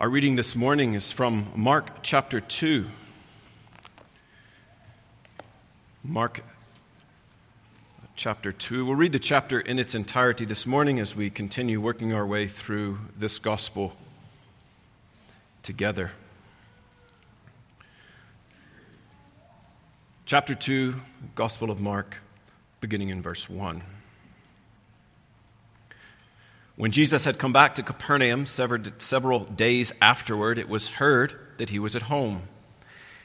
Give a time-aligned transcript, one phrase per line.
[0.00, 2.86] Our reading this morning is from Mark chapter 2.
[6.02, 6.40] Mark
[8.16, 8.86] chapter 2.
[8.86, 12.48] We'll read the chapter in its entirety this morning as we continue working our way
[12.48, 13.92] through this gospel
[15.62, 16.10] together.
[20.26, 20.96] Chapter 2,
[21.36, 22.16] Gospel of Mark,
[22.80, 23.80] beginning in verse 1.
[26.76, 31.78] When Jesus had come back to Capernaum several days afterward, it was heard that he
[31.78, 32.42] was at home.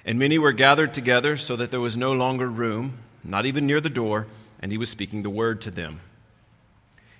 [0.05, 3.81] And many were gathered together so that there was no longer room, not even near
[3.81, 4.27] the door,
[4.59, 6.01] and he was speaking the word to them.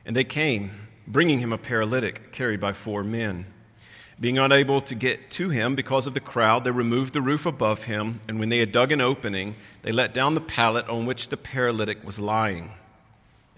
[0.05, 0.71] And they came,
[1.07, 3.47] bringing him a paralytic carried by four men.
[4.19, 7.83] Being unable to get to him because of the crowd, they removed the roof above
[7.83, 11.29] him, and when they had dug an opening, they let down the pallet on which
[11.29, 12.73] the paralytic was lying.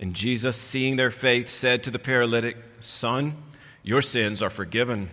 [0.02, 3.38] And Jesus, seeing their faith, said to the paralytic, Son,
[3.84, 5.12] your sins are forgiven.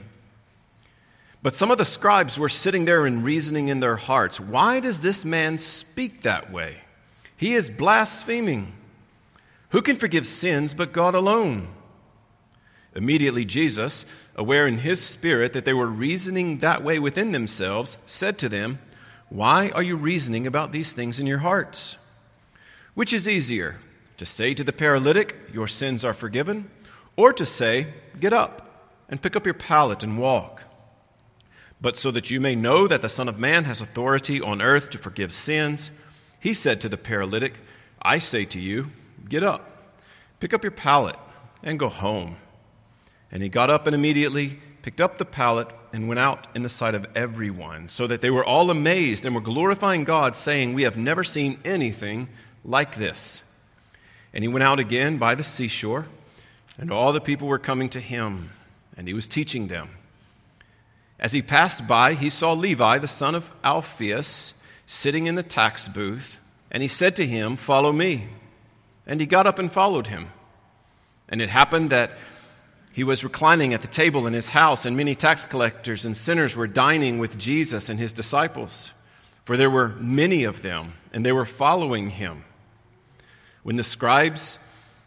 [1.42, 5.02] But some of the scribes were sitting there and reasoning in their hearts, Why does
[5.02, 6.78] this man speak that way?
[7.36, 8.72] He is blaspheming.
[9.70, 11.68] Who can forgive sins but God alone?
[12.94, 18.38] Immediately, Jesus, aware in his spirit that they were reasoning that way within themselves, said
[18.38, 18.78] to them,
[19.28, 21.98] Why are you reasoning about these things in your hearts?
[22.94, 23.76] Which is easier?
[24.19, 26.70] To say to the paralytic, Your sins are forgiven,
[27.16, 27.86] or to say,
[28.20, 30.64] Get up and pick up your pallet and walk.
[31.80, 34.91] But so that you may know that the Son of Man has authority on earth
[34.91, 35.91] to forgive sins,
[36.41, 37.55] he said to the paralytic,
[38.02, 38.91] I say to you,
[39.28, 39.94] Get up,
[40.41, 41.16] pick up your pallet,
[41.62, 42.36] and go home.
[43.30, 46.69] And he got up and immediately picked up the pallet and went out in the
[46.69, 50.82] sight of everyone, so that they were all amazed and were glorifying God, saying, We
[50.82, 52.28] have never seen anything
[52.64, 53.42] like this.
[54.32, 56.06] And he went out again by the seashore,
[56.78, 58.50] and all the people were coming to him,
[58.96, 59.90] and he was teaching them.
[61.18, 64.54] As he passed by, he saw Levi, the son of Alphaeus,
[64.86, 66.38] sitting in the tax booth,
[66.70, 68.28] and he said to him, Follow me.
[69.06, 70.28] And he got up and followed him.
[71.28, 72.12] And it happened that
[72.92, 76.56] he was reclining at the table in his house, and many tax collectors and sinners
[76.56, 78.92] were dining with Jesus and his disciples,
[79.44, 82.44] for there were many of them, and they were following him.
[83.68, 84.58] When the scribes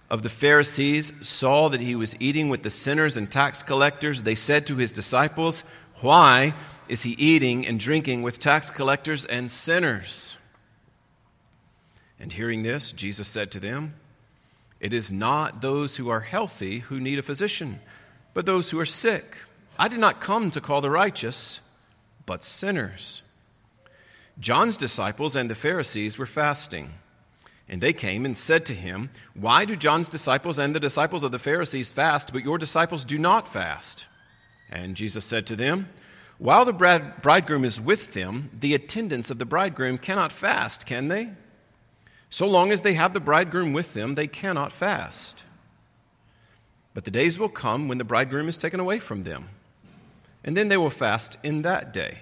[0.07, 4.35] of the Pharisees saw that he was eating with the sinners and tax collectors, they
[4.35, 5.63] said to his disciples,
[6.01, 6.53] Why
[6.88, 10.38] is he eating and drinking with tax collectors and sinners?
[12.19, 13.95] And hearing this, Jesus said to them,
[14.79, 17.79] It is not those who are healthy who need a physician,
[18.35, 19.38] but those who are sick.
[19.79, 21.61] I did not come to call the righteous,
[22.28, 23.23] but sinners.
[24.39, 26.93] John's disciples and the Pharisees were fasting.
[27.72, 31.32] And they came and said to him, Why do John's disciples and the disciples of
[31.32, 34.08] the Pharisees fast, but your disciples do not fast?
[34.70, 35.88] And Jesus said to them,
[36.38, 41.30] While the bridegroom is with them, the attendants of the bridegroom cannot fast, can they?
[42.30, 45.44] So long as they have the bridegroom with them, they cannot fast.
[46.94, 49.48] But the days will come when the bridegroom is taken away from them,
[50.44, 52.20] and then they will fast in that day.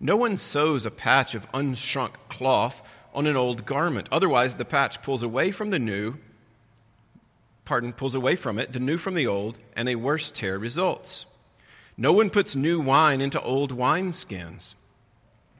[0.00, 2.82] No one sews a patch of unshrunk cloth
[3.14, 4.08] on an old garment.
[4.10, 6.14] Otherwise, the patch pulls away from the new,
[7.64, 11.26] pardon, pulls away from it, the new from the old, and a worse tear results.
[11.96, 14.74] No one puts new wine into old wineskins.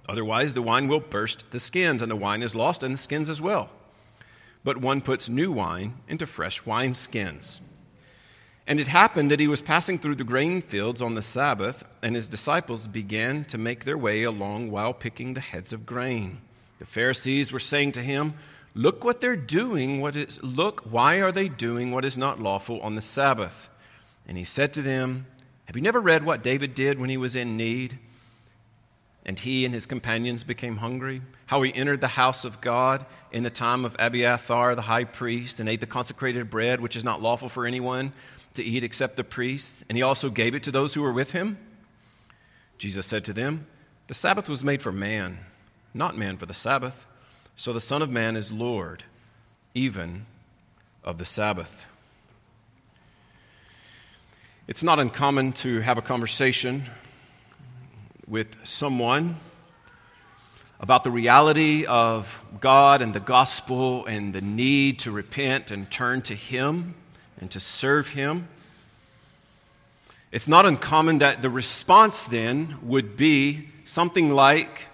[0.08, 3.28] Otherwise, the wine will burst the skins, and the wine is lost, and the skins
[3.28, 3.70] as well.
[4.64, 7.60] But one puts new wine into fresh wineskins.
[8.66, 12.14] And it happened that he was passing through the grain fields on the Sabbath, and
[12.14, 16.40] his disciples began to make their way along while picking the heads of grain.
[16.84, 18.34] The Pharisees were saying to him,
[18.74, 20.02] Look what they're doing.
[20.02, 23.70] What is, look, why are they doing what is not lawful on the Sabbath?
[24.28, 25.26] And he said to them,
[25.64, 27.98] Have you never read what David did when he was in need?
[29.24, 31.22] And he and his companions became hungry.
[31.46, 35.60] How he entered the house of God in the time of Abiathar the high priest
[35.60, 38.12] and ate the consecrated bread, which is not lawful for anyone
[38.52, 39.84] to eat except the priests.
[39.88, 41.56] And he also gave it to those who were with him.
[42.76, 43.68] Jesus said to them,
[44.08, 45.38] The Sabbath was made for man
[45.94, 47.06] not man for the Sabbath.
[47.56, 49.04] So the Son of Man is Lord,
[49.74, 50.26] even
[51.04, 51.86] of the Sabbath.
[54.66, 56.84] It's not uncommon to have a conversation
[58.26, 59.36] with someone
[60.80, 66.22] about the reality of God and the gospel and the need to repent and turn
[66.22, 66.94] to Him
[67.40, 68.48] and to serve Him.
[70.32, 74.88] It's not uncommon that the response then would be something like,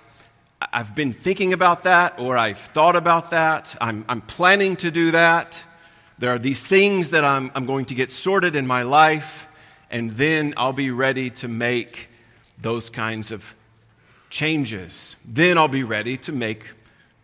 [0.61, 3.75] I've been thinking about that, or I've thought about that.
[3.81, 5.65] I'm, I'm planning to do that.
[6.19, 9.49] There are these things that I'm, I'm going to get sorted in my life,
[9.91, 12.11] and then I'll be ready to make
[12.61, 13.55] those kinds of
[14.29, 15.17] changes.
[15.25, 16.73] Then I'll be ready to make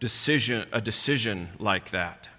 [0.00, 2.30] decision, a decision like that.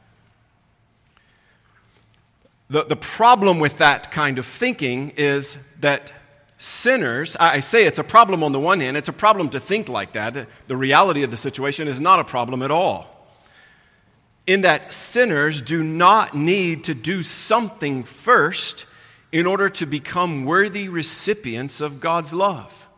[2.69, 6.11] The, the problem with that kind of thinking is that
[6.57, 9.89] sinners, I say it's a problem on the one hand, it's a problem to think
[9.89, 10.47] like that.
[10.67, 13.13] The reality of the situation is not a problem at all.
[14.47, 18.85] In that sinners do not need to do something first
[19.31, 22.89] in order to become worthy recipients of God's love.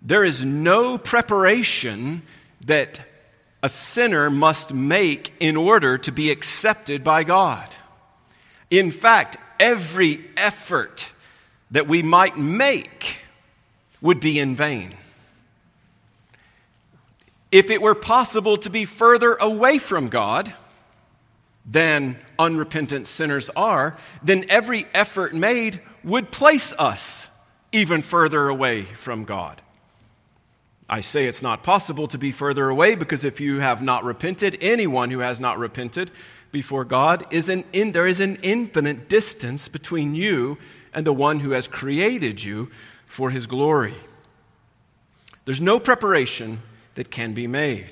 [0.00, 2.22] There is no preparation
[2.64, 3.00] that
[3.62, 7.68] a sinner must make in order to be accepted by God.
[8.70, 11.12] In fact, every effort
[11.74, 13.18] that we might make
[14.00, 14.94] would be in vain.
[17.50, 20.54] If it were possible to be further away from God
[21.66, 27.28] than unrepentant sinners are, then every effort made would place us
[27.72, 29.60] even further away from God.
[30.88, 34.58] I say it's not possible to be further away because if you have not repented,
[34.60, 36.12] anyone who has not repented
[36.52, 40.56] before God is an in, there is an infinite distance between you
[40.94, 42.70] and the one who has created you
[43.06, 43.94] for his glory.
[45.44, 46.60] There's no preparation
[46.94, 47.90] that can be made.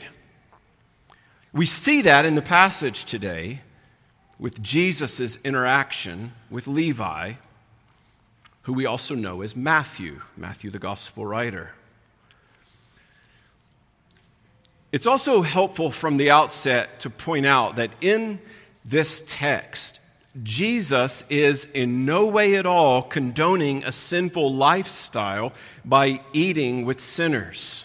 [1.52, 3.60] We see that in the passage today
[4.38, 7.34] with Jesus' interaction with Levi,
[8.62, 11.74] who we also know as Matthew, Matthew the gospel writer.
[14.92, 18.40] It's also helpful from the outset to point out that in
[18.84, 20.00] this text,
[20.40, 25.52] Jesus is in no way at all condoning a sinful lifestyle
[25.84, 27.84] by eating with sinners.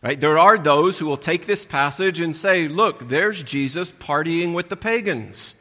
[0.00, 0.20] Right?
[0.20, 4.68] There are those who will take this passage and say, look, there's Jesus partying with
[4.68, 5.56] the pagans.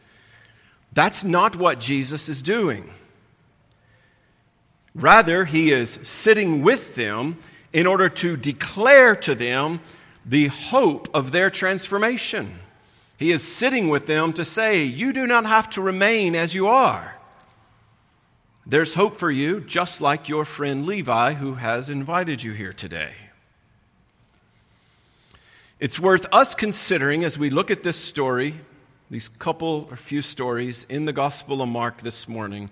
[0.93, 2.91] That's not what Jesus is doing.
[4.93, 7.37] Rather, he is sitting with them
[7.71, 9.79] in order to declare to them
[10.25, 12.59] the hope of their transformation.
[13.21, 16.65] He is sitting with them to say, You do not have to remain as you
[16.65, 17.17] are.
[18.65, 23.13] There's hope for you, just like your friend Levi, who has invited you here today.
[25.79, 28.55] It's worth us considering as we look at this story,
[29.11, 32.71] these couple or few stories in the Gospel of Mark this morning,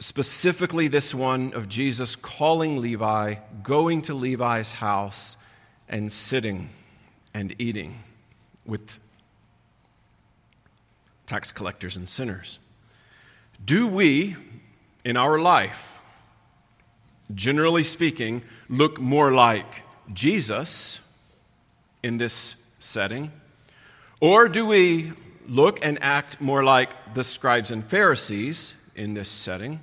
[0.00, 5.38] specifically this one of Jesus calling Levi, going to Levi's house,
[5.88, 6.68] and sitting
[7.32, 8.00] and eating
[8.66, 8.98] with
[11.26, 12.58] tax collectors and sinners.
[13.64, 14.36] Do we,
[15.04, 15.98] in our life,
[17.34, 19.82] generally speaking, look more like
[20.12, 21.00] Jesus
[22.02, 23.32] in this setting?
[24.20, 25.12] Or do we
[25.48, 29.80] look and act more like the scribes and Pharisees in this setting?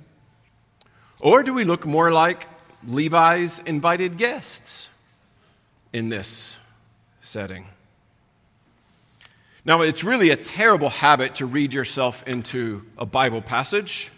[1.20, 2.48] Or do we look more like
[2.86, 4.88] Levi's invited guests?
[5.94, 6.56] in this
[7.22, 7.64] setting.
[9.64, 14.10] Now, it's really a terrible habit to read yourself into a Bible passage.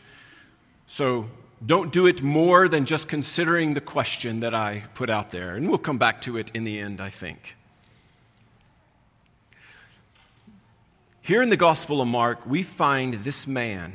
[0.87, 1.27] So
[1.65, 5.55] don't do it more than just considering the question that I put out there.
[5.55, 7.55] And we'll come back to it in the end, I think.
[11.23, 13.93] Here in the Gospel of Mark, we find this man,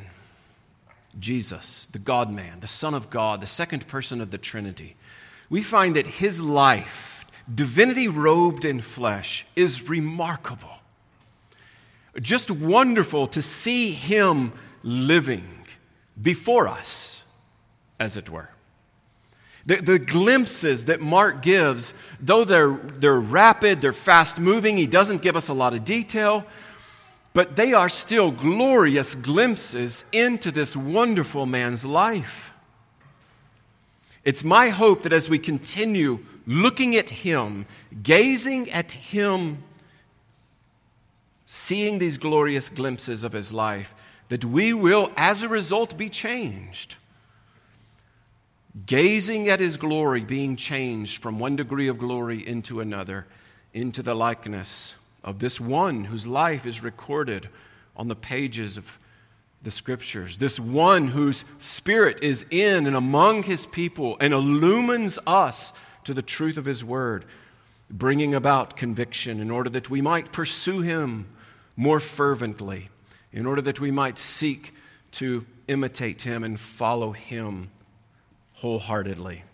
[1.18, 4.96] Jesus, the God man, the Son of God, the second person of the Trinity.
[5.48, 7.12] We find that his life
[7.52, 10.81] divinity robed in flesh, is remarkable.
[12.20, 14.52] Just wonderful to see him
[14.82, 15.66] living
[16.20, 17.24] before us,
[17.98, 18.50] as it were.
[19.64, 25.22] The, the, glimpses that Mark gives, though they're, they're rapid, they're fast moving, he doesn't
[25.22, 26.44] give us a lot of detail,
[27.32, 32.52] but they are still glorious glimpses into this wonderful man's life.
[34.24, 37.66] It's my hope that as we continue looking at Him,
[38.02, 39.62] gazing at Him,
[41.54, 43.94] seeing these glorious glimpses of His life,
[44.30, 46.96] that we will, as a result, be changed.
[48.86, 53.26] Gazing at His glory, being changed from one degree of glory into another,
[53.74, 57.50] into the likeness of this one whose life is recorded
[57.98, 58.98] on the pages of
[59.62, 60.38] the scriptures.
[60.38, 66.22] This one whose spirit is in and among his people and illumines us to the
[66.22, 67.26] truth of His Word,
[67.90, 71.26] bringing about conviction in order that we might pursue Him
[71.76, 72.88] more fervently,
[73.32, 74.74] in order that we might seek
[75.12, 77.70] to imitate Him and follow Him
[78.54, 79.44] wholeheartedly.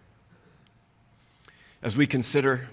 [1.80, 2.68] As we consider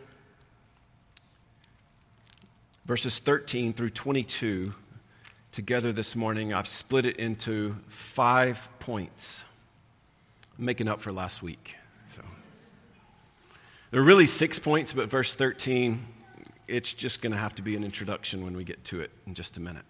[2.85, 4.73] verses 13 through 22
[5.51, 9.45] together this morning, I've split it into five points,
[10.57, 11.75] making up for last week.
[12.15, 12.23] So
[13.91, 16.05] there are really six points, but verse 13,
[16.67, 19.33] it's just going to have to be an introduction when we get to it in
[19.33, 19.85] just a minute.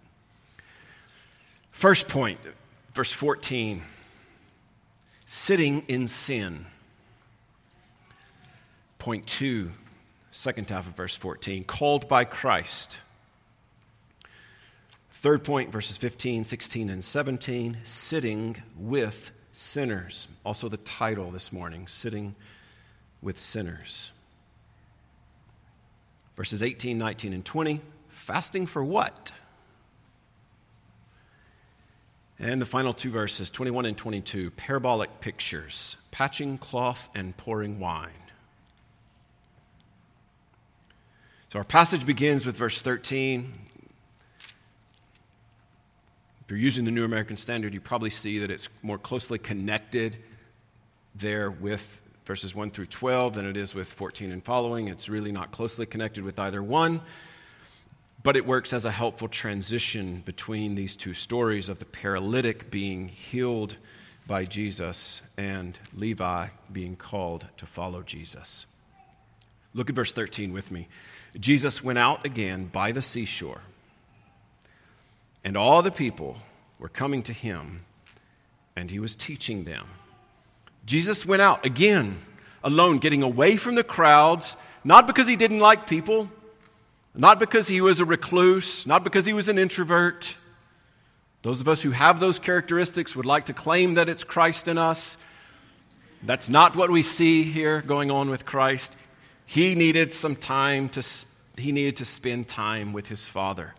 [1.70, 2.38] First point,
[2.94, 3.82] verse 14
[5.26, 6.64] sitting in sin.
[8.98, 9.72] Point two,
[10.30, 13.00] second half of verse 14, called by Christ.
[15.12, 20.28] Third point, verses 15, 16, and 17, sitting with sinners.
[20.44, 22.34] Also, the title this morning, Sitting
[23.20, 24.12] with Sinners.
[26.36, 29.32] Verses 18, 19, and 20, fasting for what?
[32.38, 38.10] And the final two verses, 21 and 22, parabolic pictures, patching cloth and pouring wine.
[41.48, 43.54] So our passage begins with verse 13.
[46.42, 50.18] If you're using the New American Standard, you probably see that it's more closely connected
[51.14, 54.88] there with verses 1 through 12 than it is with 14 and following.
[54.88, 57.00] It's really not closely connected with either one,
[58.22, 63.08] but it works as a helpful transition between these two stories of the paralytic being
[63.08, 63.76] healed
[64.26, 68.66] by Jesus and Levi being called to follow Jesus.
[69.72, 70.88] Look at verse 13 with me.
[71.38, 73.62] Jesus went out again by the seashore
[75.46, 76.38] and all the people
[76.80, 77.84] were coming to him,
[78.74, 79.86] and he was teaching them.
[80.86, 82.16] Jesus went out again,
[82.62, 86.30] alone, getting away from the crowds, not because he didn't like people,
[87.14, 90.36] not because he was a recluse, not because he was an introvert.
[91.42, 94.78] Those of us who have those characteristics would like to claim that it's Christ in
[94.78, 95.18] us.
[96.22, 98.96] That's not what we see here going on with Christ.
[99.44, 101.02] He needed some time to
[101.56, 103.74] he needed to spend time with his Father.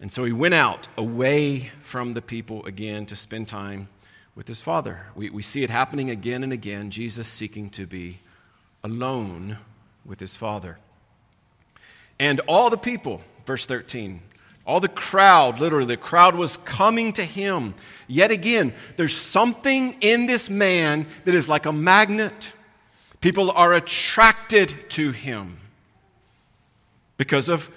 [0.00, 3.88] And so he went out away from the people again to spend time
[4.34, 5.06] with his father.
[5.14, 8.18] We, we see it happening again and again, Jesus seeking to be
[8.82, 9.58] alone
[10.04, 10.78] with his father.
[12.18, 14.22] And all the people, verse 13,
[14.66, 17.74] all the crowd, literally, the crowd was coming to him.
[18.06, 22.52] Yet again, there's something in this man that is like a magnet.
[23.20, 25.58] People are attracted to him
[27.16, 27.70] because of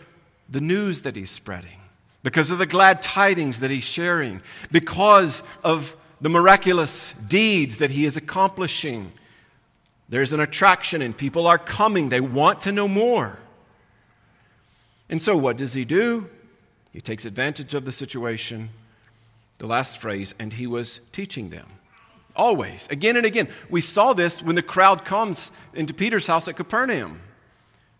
[0.49, 1.79] the news that he's spreading
[2.23, 4.41] because of the glad tidings that he's sharing,
[4.71, 9.11] because of the miraculous deeds that he is accomplishing.
[10.07, 12.07] There's an attraction, and people are coming.
[12.07, 13.39] They want to know more.
[15.09, 16.29] And so, what does he do?
[16.93, 18.69] He takes advantage of the situation.
[19.57, 21.67] The last phrase, and he was teaching them.
[22.37, 23.49] Always, again and again.
[23.69, 27.19] We saw this when the crowd comes into Peter's house at Capernaum.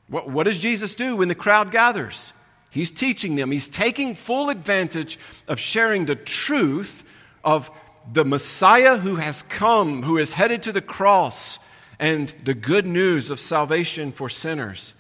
[0.08, 2.32] What, what does Jesus do when the crowd gathers?
[2.70, 7.04] He's teaching them, he's taking full advantage of sharing the truth
[7.44, 7.70] of
[8.12, 11.60] the Messiah who has come, who is headed to the cross,
[12.00, 14.94] and the good news of salvation for sinners,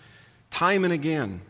[0.49, 1.41] time and again.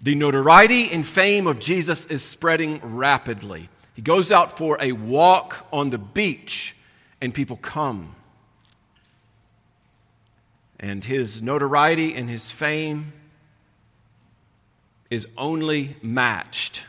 [0.00, 3.68] The notoriety and fame of Jesus is spreading rapidly.
[3.94, 6.76] He goes out for a walk on the beach,
[7.20, 8.14] and people come.
[10.78, 13.12] And his notoriety and his fame
[15.08, 16.84] is only matched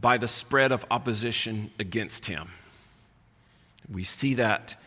[0.00, 2.50] by the spread of opposition against him.
[3.90, 4.80] We see that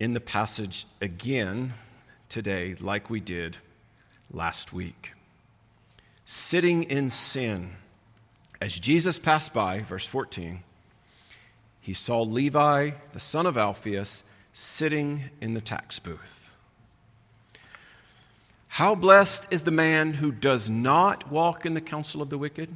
[0.00, 1.74] in the passage again
[2.28, 3.56] today, like we did
[4.30, 5.12] last week.
[6.24, 7.76] Sitting in sin,
[8.60, 10.62] as Jesus passed by, verse 14,
[11.80, 16.50] he saw Levi, the son of Alphaeus, sitting in the tax booth.
[18.68, 22.74] How blessed is the man who does not walk in the counsel of the wicked,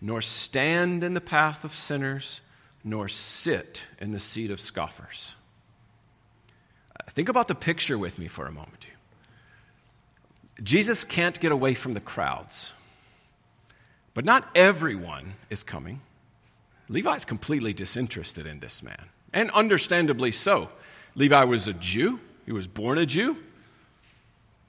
[0.00, 2.40] nor stand in the path of sinners,
[2.82, 5.34] nor sit in the seat of scoffers.
[6.98, 8.86] Uh, think about the picture with me for a moment.
[10.62, 12.72] Jesus can't get away from the crowds,
[14.14, 16.00] but not everyone is coming.
[16.88, 20.68] Levi is completely disinterested in this man, and understandably so.
[21.14, 23.36] Levi was a Jew, he was born a Jew.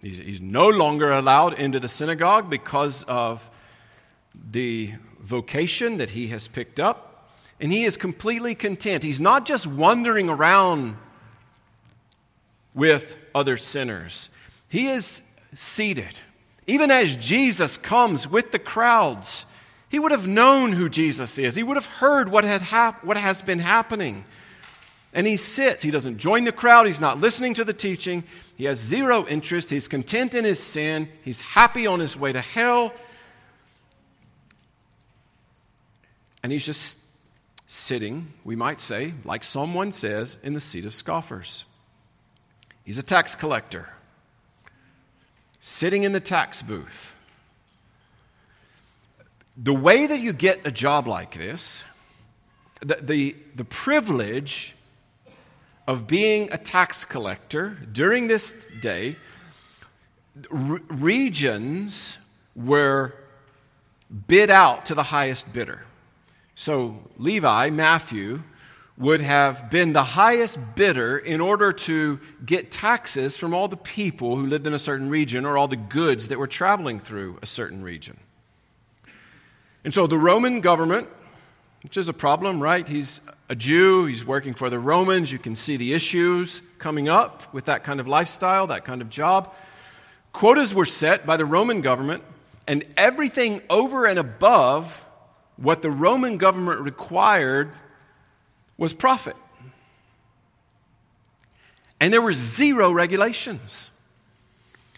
[0.01, 3.47] He's, he's no longer allowed into the synagogue because of
[4.51, 7.29] the vocation that he has picked up.
[7.59, 9.03] And he is completely content.
[9.03, 10.97] He's not just wandering around
[12.73, 14.29] with other sinners,
[14.69, 15.21] he is
[15.55, 16.19] seated.
[16.67, 19.45] Even as Jesus comes with the crowds,
[19.89, 21.55] he would have known who Jesus is.
[21.55, 24.23] He would have heard what, had hap- what has been happening.
[25.13, 25.83] And he sits.
[25.83, 26.87] He doesn't join the crowd.
[26.87, 28.23] He's not listening to the teaching.
[28.55, 29.69] He has zero interest.
[29.69, 31.09] He's content in his sin.
[31.23, 32.93] He's happy on his way to hell.
[36.43, 36.97] And he's just
[37.67, 41.65] sitting, we might say, like someone says, in the seat of scoffers.
[42.83, 43.89] He's a tax collector,
[45.59, 47.15] sitting in the tax booth.
[49.55, 51.83] The way that you get a job like this,
[52.81, 54.75] the, the, the privilege
[55.87, 59.15] of being a tax collector during this day,
[60.49, 62.17] re- regions
[62.55, 63.13] were
[64.27, 65.85] bid out to the highest bidder.
[66.61, 68.43] So Levi, Matthew,
[68.95, 74.37] would have been the highest bidder in order to get taxes from all the people
[74.37, 77.47] who lived in a certain region or all the goods that were traveling through a
[77.47, 78.19] certain region.
[79.83, 81.09] And so the Roman government,
[81.81, 82.87] which is a problem, right?
[82.87, 85.31] He's a Jew, he's working for the Romans.
[85.31, 89.09] You can see the issues coming up with that kind of lifestyle, that kind of
[89.09, 89.51] job.
[90.31, 92.21] Quotas were set by the Roman government,
[92.67, 95.03] and everything over and above
[95.57, 97.73] what the Roman government required
[98.77, 99.35] was profit.
[101.99, 103.91] And there were zero regulations.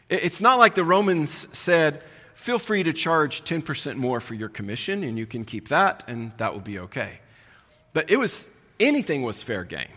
[0.09, 2.01] It's not like the Romans said,
[2.33, 6.31] feel free to charge 10% more for your commission and you can keep that and
[6.37, 7.19] that will be okay.
[7.91, 9.87] But it was, anything was fair game.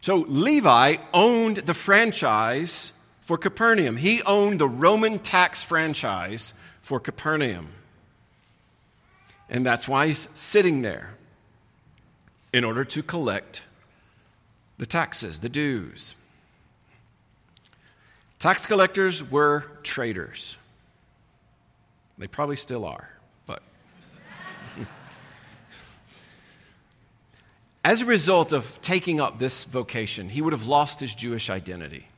[0.00, 3.96] So Levi owned the franchise for Capernaum.
[3.96, 7.68] He owned the Roman tax franchise for Capernaum.
[9.52, 11.10] And that's why he's sitting there
[12.54, 13.62] in order to collect
[14.78, 16.14] the taxes, the dues.
[18.38, 20.56] Tax collectors were traitors.
[22.16, 23.10] They probably still are,
[23.46, 23.62] but.
[27.84, 32.08] As a result of taking up this vocation, he would have lost his Jewish identity.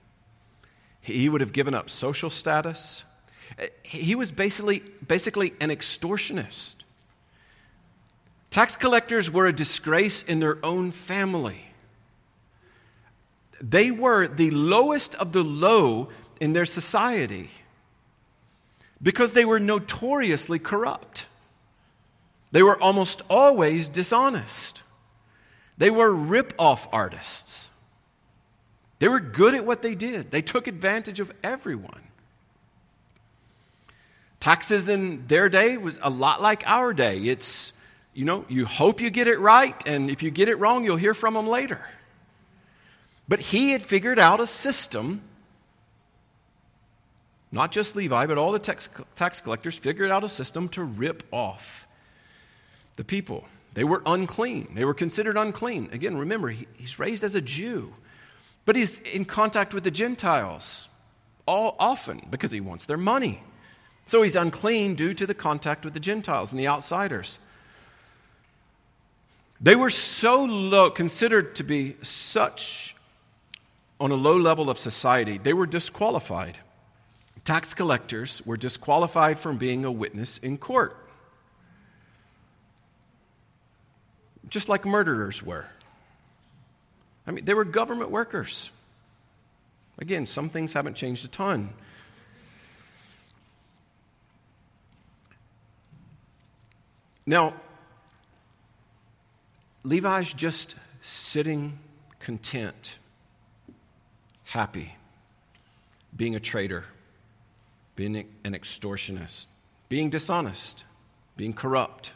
[1.01, 3.03] He would have given up social status.
[3.83, 6.84] He was basically, basically an extortionist.
[8.55, 11.61] Tax collectors were a disgrace in their own family.
[13.61, 17.51] They were the lowest of the low in their society
[19.03, 21.27] because they were notoriously corrupt.
[22.53, 24.85] They were almost always dishonest.
[25.77, 27.69] They were rip-off artists.
[29.01, 30.31] They were good at what they did.
[30.31, 32.03] They took advantage of everyone.
[34.39, 37.19] Taxes in their day was a lot like our day.
[37.19, 37.73] It's
[38.15, 40.97] you know, you hope you get it right, and if you get it wrong, you'll
[40.97, 41.81] hear from them later.
[43.27, 45.23] But he had figured out a system,
[47.51, 51.23] not just Levi, but all the tax, tax collectors figured out a system to rip
[51.33, 51.87] off
[52.97, 53.47] the people.
[53.75, 54.75] They were unclean.
[54.75, 55.89] They were considered unclean.
[55.93, 57.95] Again, remember, he, he's raised as a Jew,
[58.65, 60.89] but he's in contact with the Gentiles
[61.47, 63.43] all often because he wants their money.
[64.07, 67.39] So he's unclean due to the contact with the Gentiles and the outsiders.
[69.65, 72.95] They were so low, considered to be such
[73.99, 76.59] on a low level of society, they were disqualified.
[77.47, 80.95] Tax collectors were disqualified from being a witness in court,
[84.51, 85.65] just like murderers were.
[87.27, 88.71] I mean, they were government workers.
[89.97, 91.73] Again, some things haven't changed a ton.
[97.25, 97.55] Now,
[99.85, 101.79] Levi's just sitting
[102.19, 102.99] content,
[104.45, 104.97] happy,
[106.17, 106.85] being a traitor,
[107.95, 109.47] being an extortionist,
[109.91, 110.85] being dishonest,
[111.37, 112.13] being corrupt,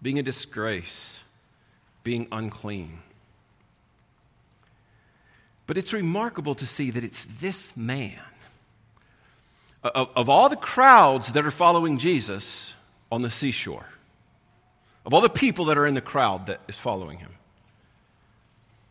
[0.00, 1.22] being a disgrace,
[2.02, 3.00] being unclean.
[5.66, 8.18] But it's remarkable to see that it's this man,
[9.84, 12.74] of, of all the crowds that are following Jesus
[13.12, 13.86] on the seashore,
[15.04, 17.34] of all the people that are in the crowd that is following him.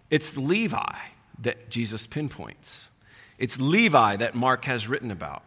[0.10, 0.96] It's Levi
[1.42, 2.90] that Jesus pinpoints.
[3.38, 5.44] It's Levi that Mark has written about.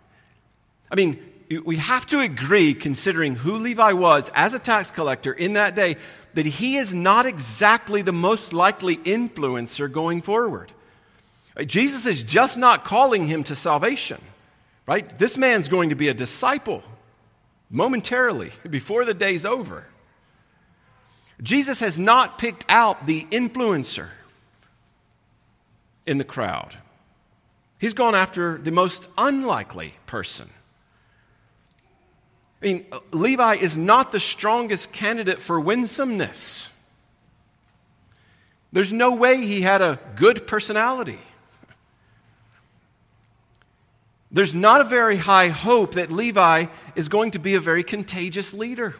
[0.90, 1.18] I mean,
[1.64, 5.96] we have to agree, considering who Levi was as a tax collector in that day,
[6.34, 10.72] that he is not exactly the most likely influencer going forward.
[11.66, 14.20] Jesus is just not calling him to salvation,
[14.86, 15.18] right?
[15.18, 16.82] This man's going to be a disciple
[17.68, 19.86] momentarily before the day's over.
[21.42, 24.08] Jesus has not picked out the influencer
[26.06, 26.76] in the crowd.
[27.78, 30.48] He's gone after the most unlikely person.
[32.62, 36.70] I mean, Levi is not the strongest candidate for winsomeness.
[38.72, 41.18] There's no way he had a good personality.
[44.30, 48.54] There's not a very high hope that Levi is going to be a very contagious
[48.54, 48.94] leader.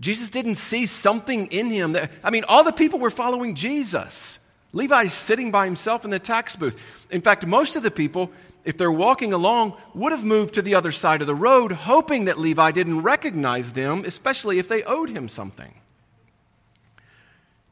[0.00, 4.38] Jesus didn't see something in him that, I mean, all the people were following Jesus.
[4.72, 6.80] Levi's sitting by himself in the tax booth.
[7.10, 8.30] In fact, most of the people,
[8.64, 12.24] if they're walking along, would have moved to the other side of the road, hoping
[12.24, 15.74] that Levi didn't recognize them, especially if they owed him something.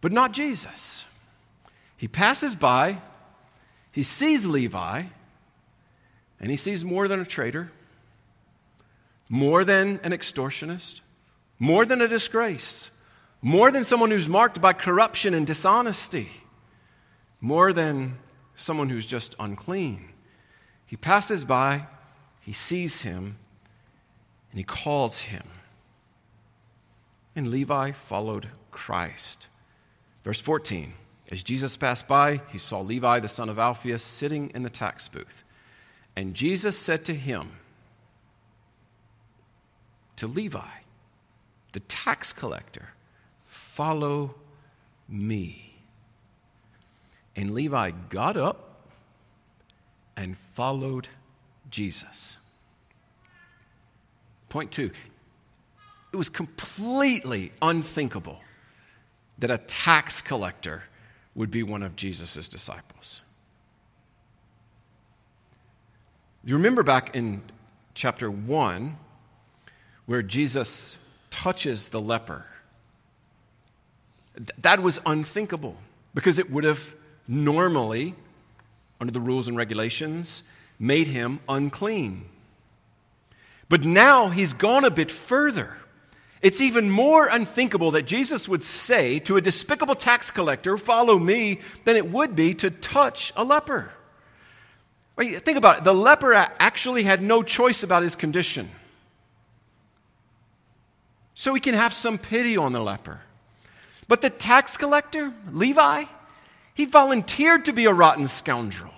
[0.00, 1.06] But not Jesus.
[1.96, 2.98] He passes by,
[3.92, 5.04] he sees Levi,
[6.40, 7.70] and he sees more than a traitor,
[9.28, 11.00] more than an extortionist,
[11.62, 12.90] more than a disgrace,
[13.40, 16.29] more than someone who's marked by corruption and dishonesty,
[17.40, 18.18] more than
[18.57, 20.09] someone who's just unclean.
[20.85, 21.87] He passes by,
[22.40, 23.38] he sees him,
[24.51, 25.44] and he calls him.
[27.37, 29.46] And Levi followed Christ.
[30.25, 30.94] Verse 14
[31.31, 35.07] As Jesus passed by, he saw Levi, the son of Alphaeus, sitting in the tax
[35.07, 35.44] booth.
[36.16, 37.51] And Jesus said to him,
[40.16, 40.82] to Levi,
[41.72, 42.90] the tax collector,
[43.52, 44.35] Follow
[45.06, 45.74] me.
[47.37, 48.80] And Levi got up
[50.16, 51.08] and followed
[51.70, 52.38] Jesus.
[54.48, 54.90] Point two
[56.12, 58.40] it was completely unthinkable
[59.38, 60.85] that a tax collector
[61.35, 63.20] would be one of Jesus' disciples.
[66.42, 67.42] You remember back in
[67.94, 68.96] chapter 1
[70.06, 70.96] where Jesus
[71.42, 72.46] touches the leper.
[74.59, 75.76] That was unthinkable
[76.14, 76.94] because it would have
[77.26, 78.14] normally,
[79.00, 80.44] under the rules and regulations,
[80.78, 82.26] made him unclean.
[83.68, 85.78] But now he's gone a bit further.
[86.42, 91.59] It's even more unthinkable that Jesus would say to a despicable tax collector, Follow me,
[91.85, 93.90] than it would be to touch a leper.
[95.18, 95.85] Think about it.
[95.85, 98.68] The leper actually had no choice about his condition.
[101.35, 103.21] So he can have some pity on the leper.
[104.09, 106.05] But the tax collector, Levi,
[106.75, 108.92] he volunteered to be a rotten scoundrel.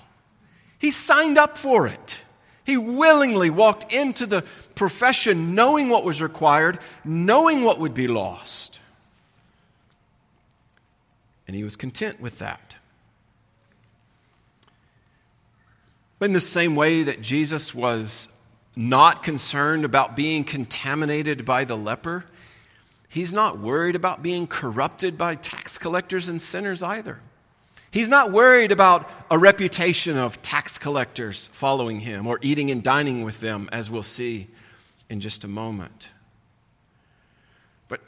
[0.78, 2.20] He signed up for it.
[2.64, 4.44] He willingly walked into the
[4.74, 8.80] profession knowing what was required, knowing what would be lost.
[11.46, 12.76] And he was content with that.
[16.18, 18.28] But In the same way that Jesus was
[18.76, 22.24] not concerned about being contaminated by the leper,
[23.08, 27.20] he's not worried about being corrupted by tax collectors and sinners either.
[27.90, 33.22] He's not worried about a reputation of tax collectors following him or eating and dining
[33.22, 34.48] with them, as we'll see
[35.08, 36.08] in just a moment.
[37.86, 38.00] But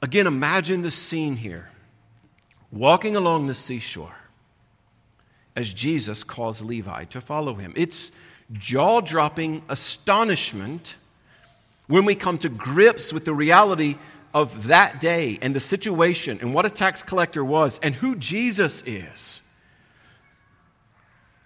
[0.00, 1.68] again, imagine the scene here
[2.70, 4.16] walking along the seashore
[5.54, 7.74] as Jesus calls Levi to follow him.
[7.76, 8.12] It's
[8.52, 10.96] jaw dropping astonishment
[11.86, 13.96] when we come to grips with the reality
[14.34, 18.82] of that day and the situation and what a tax collector was and who Jesus
[18.86, 19.42] is.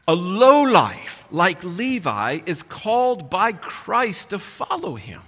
[0.09, 5.21] A low life like Levi is called by Christ to follow him.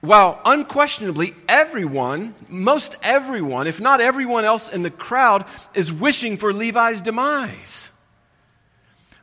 [0.00, 6.52] While unquestionably everyone, most everyone, if not everyone else in the crowd, is wishing for
[6.52, 7.91] Levi's demise.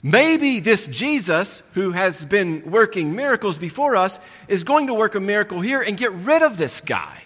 [0.01, 5.19] Maybe this Jesus, who has been working miracles before us, is going to work a
[5.19, 7.23] miracle here and get rid of this guy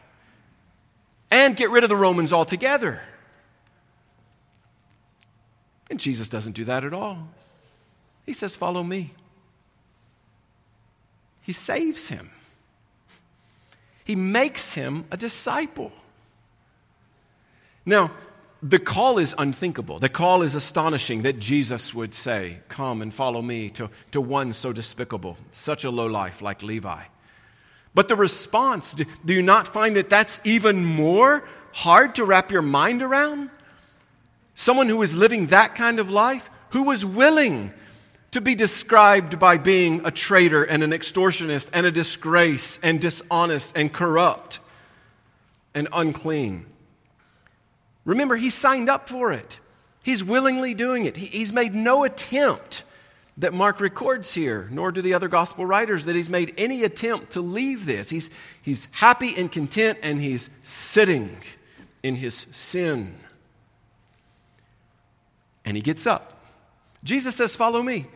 [1.30, 3.02] and get rid of the Romans altogether.
[5.90, 7.28] And Jesus doesn't do that at all.
[8.26, 9.12] He says, Follow me.
[11.42, 12.32] He saves him,
[14.06, 15.92] he makes him a disciple.
[17.86, 18.12] Now,
[18.64, 20.00] the call is unthinkable.
[20.00, 24.54] The call is astonishing that Jesus would say, Come and follow me to, to one
[24.54, 27.04] so despicable, such a low life like Levi.
[27.94, 32.52] But the response, do, do you not find that that's even more hard to wrap
[32.52, 33.50] your mind around?
[34.56, 37.74] Someone who is living that kind of life, who was willing
[38.32, 43.78] to be described by being a traitor and an extortionist and a disgrace and dishonest
[43.78, 44.60] and corrupt
[45.76, 46.66] and unclean.
[48.06, 49.60] Remember, he signed up for it.
[50.04, 51.18] He's willingly doing it.
[51.18, 52.84] He, he's made no attempt
[53.38, 57.32] that Mark records here, nor do the other gospel writers, that he's made any attempt
[57.32, 58.10] to leave this.
[58.10, 58.30] He's,
[58.62, 61.38] he's happy and content, and he's sitting
[62.04, 63.16] in his sin.
[65.66, 66.44] And he gets up.
[67.04, 68.08] Jesus says, Follow me.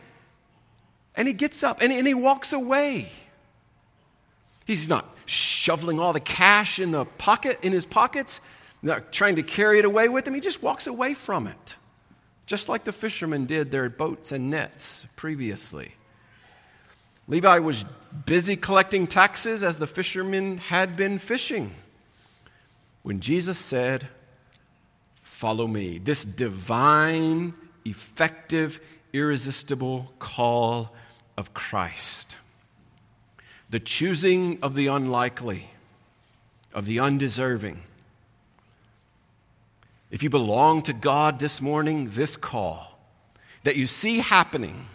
[1.16, 3.08] And he gets up and, and he walks away.
[4.66, 8.40] He's not shoveling all the cash in the pocket in his pockets
[8.82, 10.34] not trying to carry it away with him.
[10.34, 11.76] He just walks away from it,
[12.46, 15.92] just like the fishermen did their boats and nets previously.
[17.26, 17.84] Levi was
[18.24, 21.74] busy collecting taxes as the fishermen had been fishing.
[23.02, 24.08] When Jesus said,
[25.22, 28.80] Follow me, this divine, effective,
[29.12, 30.92] irresistible call
[31.36, 32.36] of Christ,
[33.70, 35.70] the choosing of the unlikely,
[36.74, 37.82] of the undeserving.
[40.10, 42.98] If you belong to God this morning, this call
[43.64, 44.86] that you see happening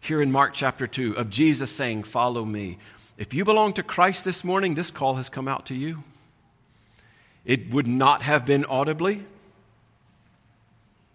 [0.00, 2.78] here in Mark chapter 2 of Jesus saying, Follow me.
[3.16, 6.02] If you belong to Christ this morning, this call has come out to you.
[7.44, 9.24] It would not have been audibly.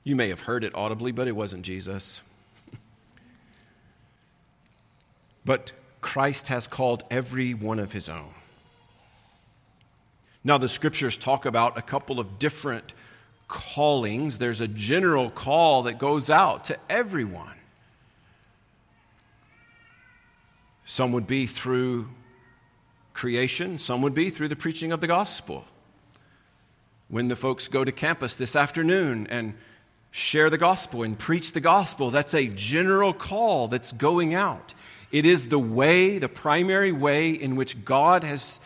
[0.04, 2.22] You may have heard it audibly, but it wasn't Jesus.
[5.46, 8.34] but Christ has called every one of his own.
[10.44, 12.94] Now, the scriptures talk about a couple of different
[13.48, 14.38] callings.
[14.38, 17.58] There's a general call that goes out to everyone.
[20.86, 22.10] Some would be through
[23.14, 25.66] creation, some would be through the preaching of the gospel.
[27.08, 29.54] When the folks go to campus this afternoon and
[30.12, 34.74] share the gospel and preach the gospel, that's a general call that's going out.
[35.12, 38.62] It is the way, the primary way in which God has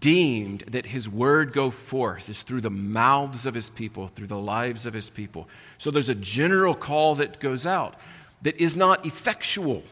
[0.00, 4.38] deemed that his word go forth is through the mouths of his people, through the
[4.38, 5.48] lives of his people.
[5.78, 7.98] So there's a general call that goes out
[8.42, 9.82] that is not effectual.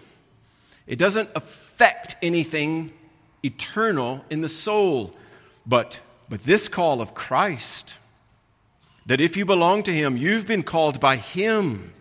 [0.87, 2.93] It doesn't affect anything
[3.45, 5.15] eternal in the soul.
[5.67, 7.97] But, but this call of Christ,
[9.07, 11.93] that if you belong to him, you've been called by him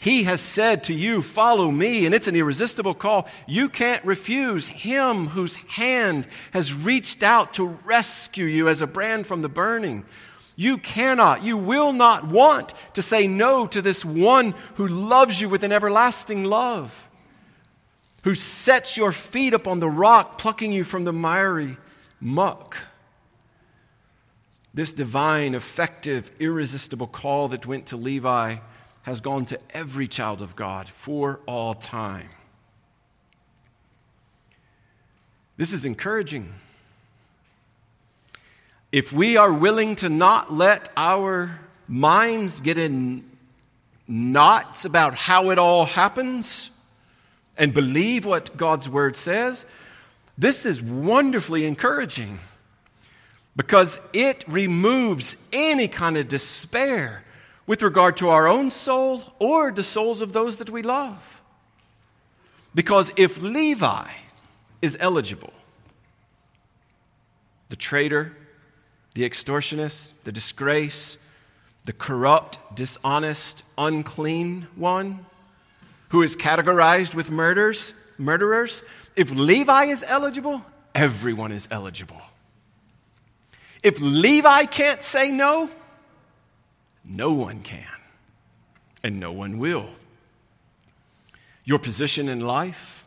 [0.00, 3.28] he has said to you, Follow me, and it's an irresistible call.
[3.46, 9.26] You can't refuse Him whose hand has reached out to rescue you as a brand
[9.26, 10.06] from the burning.
[10.56, 15.50] You cannot, you will not want to say no to this one who loves you
[15.50, 17.06] with an everlasting love,
[18.22, 21.76] who sets your feet upon the rock, plucking you from the miry
[22.22, 22.78] muck.
[24.72, 28.56] This divine, effective, irresistible call that went to Levi
[29.02, 32.28] has gone to every child of God for all time.
[35.56, 36.54] This is encouraging.
[38.92, 43.24] If we are willing to not let our minds get in
[44.08, 46.70] knots about how it all happens
[47.56, 49.66] and believe what God's word says,
[50.36, 52.38] this is wonderfully encouraging
[53.56, 57.22] because it removes any kind of despair
[57.70, 61.40] with regard to our own soul or the souls of those that we love.
[62.74, 64.10] Because if Levi
[64.82, 65.52] is eligible,
[67.68, 68.36] the traitor,
[69.14, 71.16] the extortionist, the disgrace,
[71.84, 75.24] the corrupt, dishonest, unclean one
[76.08, 78.82] who is categorized with murders, murderers,
[79.14, 82.20] if Levi is eligible, everyone is eligible.
[83.84, 85.70] If Levi can't say no,
[87.10, 87.84] no one can,
[89.02, 89.90] and no one will.
[91.64, 93.04] Your position in life,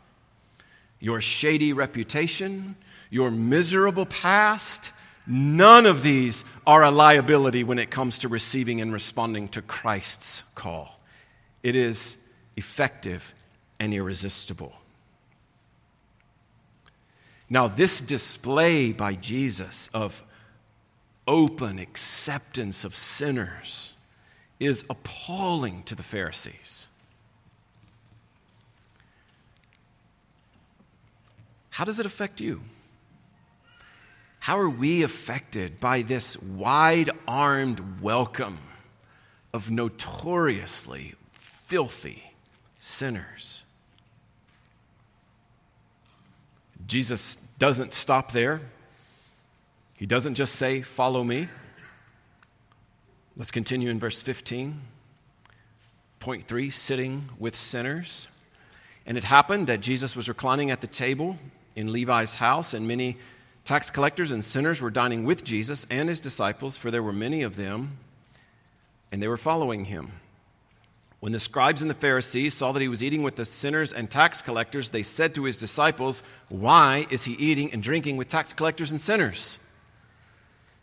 [1.00, 2.76] your shady reputation,
[3.08, 4.92] your miserable past,
[5.26, 10.42] none of these are a liability when it comes to receiving and responding to Christ's
[10.54, 11.00] call.
[11.62, 12.18] It is
[12.56, 13.34] effective
[13.80, 14.74] and irresistible.
[17.48, 20.22] Now, this display by Jesus of
[21.26, 23.93] open acceptance of sinners
[24.60, 26.88] is appalling to the Pharisees.
[31.70, 32.62] How does it affect you?
[34.40, 38.58] How are we affected by this wide armed welcome
[39.52, 42.32] of notoriously filthy
[42.78, 43.64] sinners?
[46.86, 48.60] Jesus doesn't stop there.
[49.96, 51.48] He doesn't just say, Follow me.
[53.36, 54.80] Let's continue in verse 15.
[56.20, 58.28] Point three sitting with sinners.
[59.06, 61.38] And it happened that Jesus was reclining at the table
[61.74, 63.16] in Levi's house, and many
[63.64, 67.42] tax collectors and sinners were dining with Jesus and his disciples, for there were many
[67.42, 67.98] of them,
[69.10, 70.12] and they were following him.
[71.18, 74.08] When the scribes and the Pharisees saw that he was eating with the sinners and
[74.08, 78.52] tax collectors, they said to his disciples, Why is he eating and drinking with tax
[78.52, 79.58] collectors and sinners?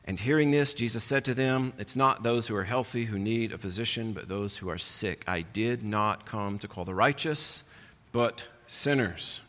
[0.06, 3.52] And hearing this, Jesus said to them, It's not those who are healthy who need
[3.52, 5.24] a physician, but those who are sick.
[5.28, 7.64] I did not come to call the righteous,
[8.12, 9.42] but sinners.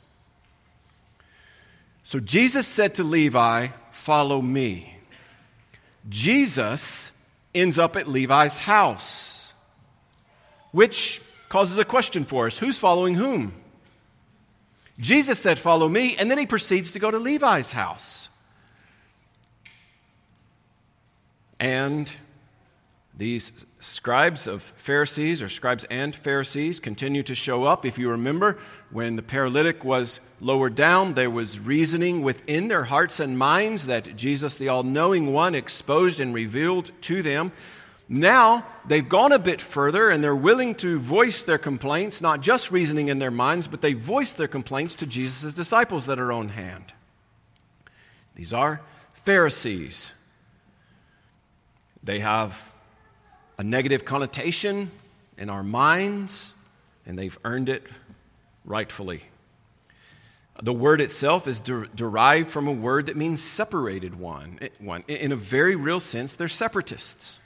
[2.04, 4.96] So Jesus said to Levi, Follow me.
[6.08, 7.12] Jesus
[7.54, 9.54] ends up at Levi's house,
[10.72, 13.54] which causes a question for us who's following whom?
[14.98, 18.28] Jesus said, Follow me, and then he proceeds to go to Levi's house.
[21.62, 22.12] And
[23.16, 27.86] these scribes of Pharisees, or scribes and Pharisees, continue to show up.
[27.86, 28.58] If you remember,
[28.90, 34.16] when the paralytic was lowered down, there was reasoning within their hearts and minds that
[34.16, 37.52] Jesus, the all knowing one, exposed and revealed to them.
[38.08, 42.72] Now they've gone a bit further and they're willing to voice their complaints, not just
[42.72, 46.48] reasoning in their minds, but they voice their complaints to Jesus' disciples that are on
[46.48, 46.92] hand.
[48.34, 48.80] These are
[49.12, 50.14] Pharisees.
[52.02, 52.72] They have
[53.58, 54.90] a negative connotation
[55.38, 56.52] in our minds,
[57.06, 57.84] and they've earned it
[58.64, 59.22] rightfully.
[60.62, 64.58] The word itself is de- derived from a word that means separated one.
[64.78, 65.04] one.
[65.08, 67.40] In a very real sense, they're separatists.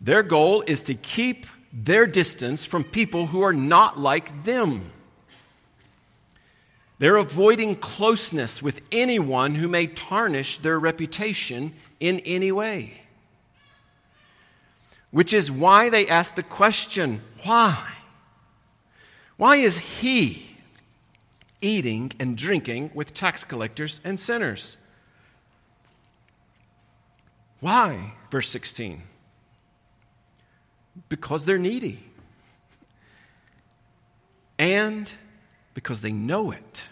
[0.00, 4.90] Their goal is to keep their distance from people who are not like them.
[6.98, 13.03] They're avoiding closeness with anyone who may tarnish their reputation in any way
[15.14, 17.92] which is why they ask the question why?
[19.36, 20.44] Why is he
[21.60, 24.76] eating and drinking with tax collectors and sinners?
[27.60, 28.14] Why?
[28.32, 29.02] Verse 16.
[31.08, 32.02] Because they're needy.
[34.58, 35.12] And
[35.74, 36.88] because they know it.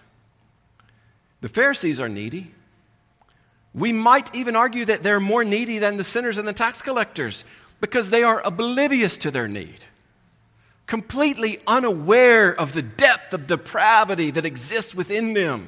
[1.40, 2.52] The Pharisees are needy.
[3.74, 7.44] We might even argue that they're more needy than the sinners and the tax collectors
[7.82, 9.84] because they are oblivious to their need,
[10.86, 15.66] completely unaware of the depth of depravity that exists within them.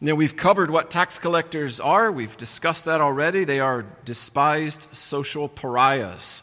[0.00, 2.10] Now, we've covered what tax collectors are.
[2.10, 3.44] We've discussed that already.
[3.44, 6.42] They are despised social pariahs.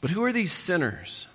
[0.00, 1.26] But who are these sinners?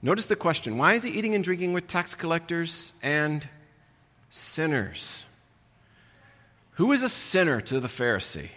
[0.00, 3.46] Notice the question why is he eating and drinking with tax collectors and
[4.30, 5.26] sinners?
[6.74, 8.50] Who is a sinner to the Pharisee?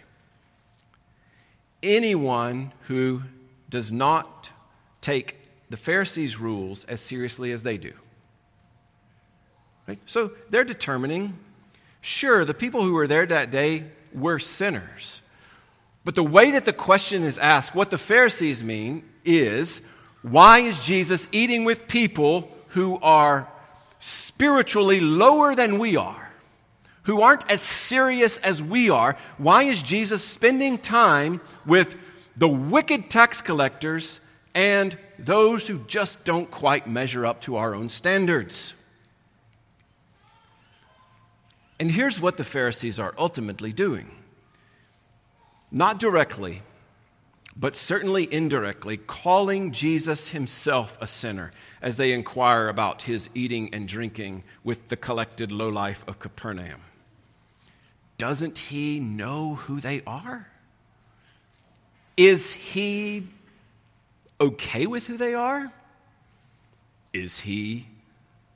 [1.84, 3.24] Anyone who
[3.70, 4.50] does not
[5.02, 5.38] take
[5.70, 7.94] the Pharisees' rules as seriously as they do.
[9.88, 10.00] Right?
[10.06, 11.38] So they're determining
[12.04, 15.22] sure, the people who were there that day were sinners.
[16.06, 19.82] But the way that the question is asked, what the Pharisees mean is
[20.22, 23.48] why is Jesus eating with people who are
[24.00, 26.23] spiritually lower than we are?
[27.04, 31.98] Who aren't as serious as we are, why is Jesus spending time with
[32.36, 34.22] the wicked tax collectors
[34.56, 38.74] and those who just don't quite measure up to our own standards?
[41.80, 44.10] And here's what the Pharisees are ultimately doing
[45.70, 46.62] not directly,
[47.58, 53.88] but certainly indirectly, calling Jesus himself a sinner as they inquire about his eating and
[53.88, 56.80] drinking with the collected lowlife of Capernaum.
[58.18, 60.48] Doesn't he know who they are?
[62.16, 63.28] Is he
[64.40, 65.72] okay with who they are?
[67.12, 67.88] Is he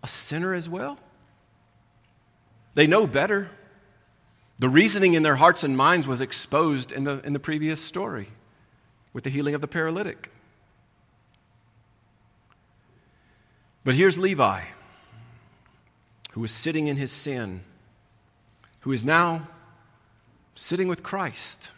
[0.04, 1.00] a sinner as well?
[2.76, 3.50] They know better.
[4.60, 8.30] The reasoning in their hearts and minds was exposed in the, in the previous story
[9.14, 10.32] with the healing of the paralytic.
[13.84, 14.62] But here's Levi,
[16.32, 17.64] who was sitting in his sin,
[18.88, 19.46] who is now
[20.56, 21.72] sitting with Christ,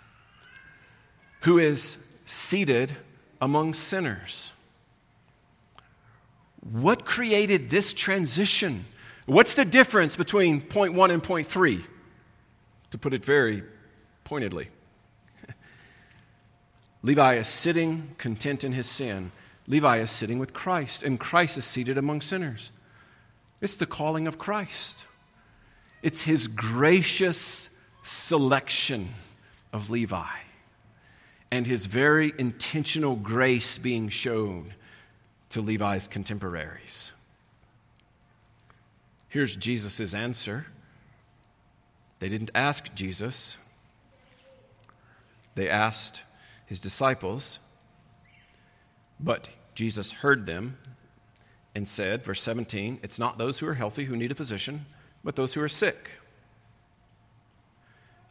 [1.39, 2.95] who is seated
[3.41, 4.51] among sinners.
[6.71, 8.85] What created this transition?
[9.25, 11.83] What's the difference between point one and point three?
[12.91, 13.63] To put it very
[14.23, 14.69] pointedly,
[17.01, 19.31] Levi is sitting content in his sin.
[19.65, 22.71] Levi is sitting with Christ, and Christ is seated among sinners.
[23.61, 25.05] It's the calling of Christ.
[26.01, 27.69] It's his gracious
[28.03, 29.09] selection
[29.73, 30.25] of Levi
[31.51, 34.73] and his very intentional grace being shown
[35.49, 37.11] to Levi's contemporaries.
[39.27, 40.67] Here's Jesus' answer.
[42.19, 43.57] They didn't ask Jesus,
[45.55, 46.23] they asked
[46.65, 47.59] his disciples,
[49.19, 50.77] but Jesus heard them
[51.73, 54.85] and said, verse 17, It's not those who are healthy who need a physician,
[55.23, 56.11] but those who are sick.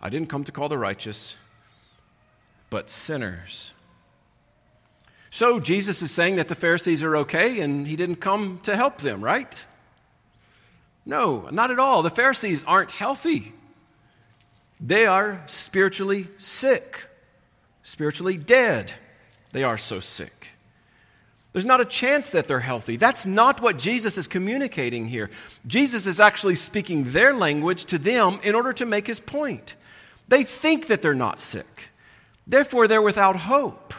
[0.00, 1.36] I didn't come to call the righteous,
[2.70, 3.72] but sinners.
[5.30, 8.98] So Jesus is saying that the Pharisees are okay and he didn't come to help
[8.98, 9.66] them, right?
[11.04, 12.02] No, not at all.
[12.02, 13.52] The Pharisees aren't healthy.
[14.80, 17.06] They are spiritually sick,
[17.82, 18.92] spiritually dead.
[19.52, 20.52] They are so sick.
[21.52, 22.96] There's not a chance that they're healthy.
[22.96, 25.30] That's not what Jesus is communicating here.
[25.66, 29.74] Jesus is actually speaking their language to them in order to make his point.
[30.28, 31.88] They think that they're not sick,
[32.46, 33.94] therefore, they're without hope.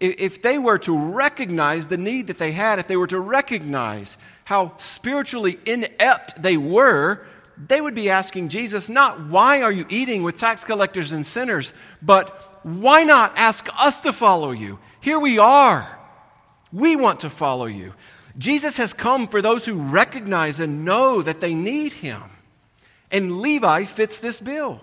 [0.00, 4.16] If they were to recognize the need that they had, if they were to recognize
[4.44, 7.26] how spiritually inept they were,
[7.68, 11.74] they would be asking Jesus not, Why are you eating with tax collectors and sinners?
[12.00, 14.78] but why not ask us to follow you?
[15.00, 15.99] Here we are.
[16.72, 17.94] We want to follow you.
[18.38, 22.22] Jesus has come for those who recognize and know that they need him.
[23.10, 24.80] And Levi fits this bill.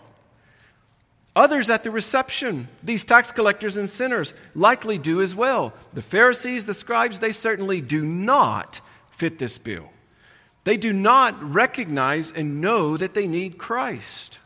[1.36, 5.72] Others at the reception, these tax collectors and sinners, likely do as well.
[5.94, 8.82] The Pharisees, the scribes, they certainly do not
[9.12, 9.90] fit this bill.
[10.64, 14.40] They do not recognize and know that they need Christ.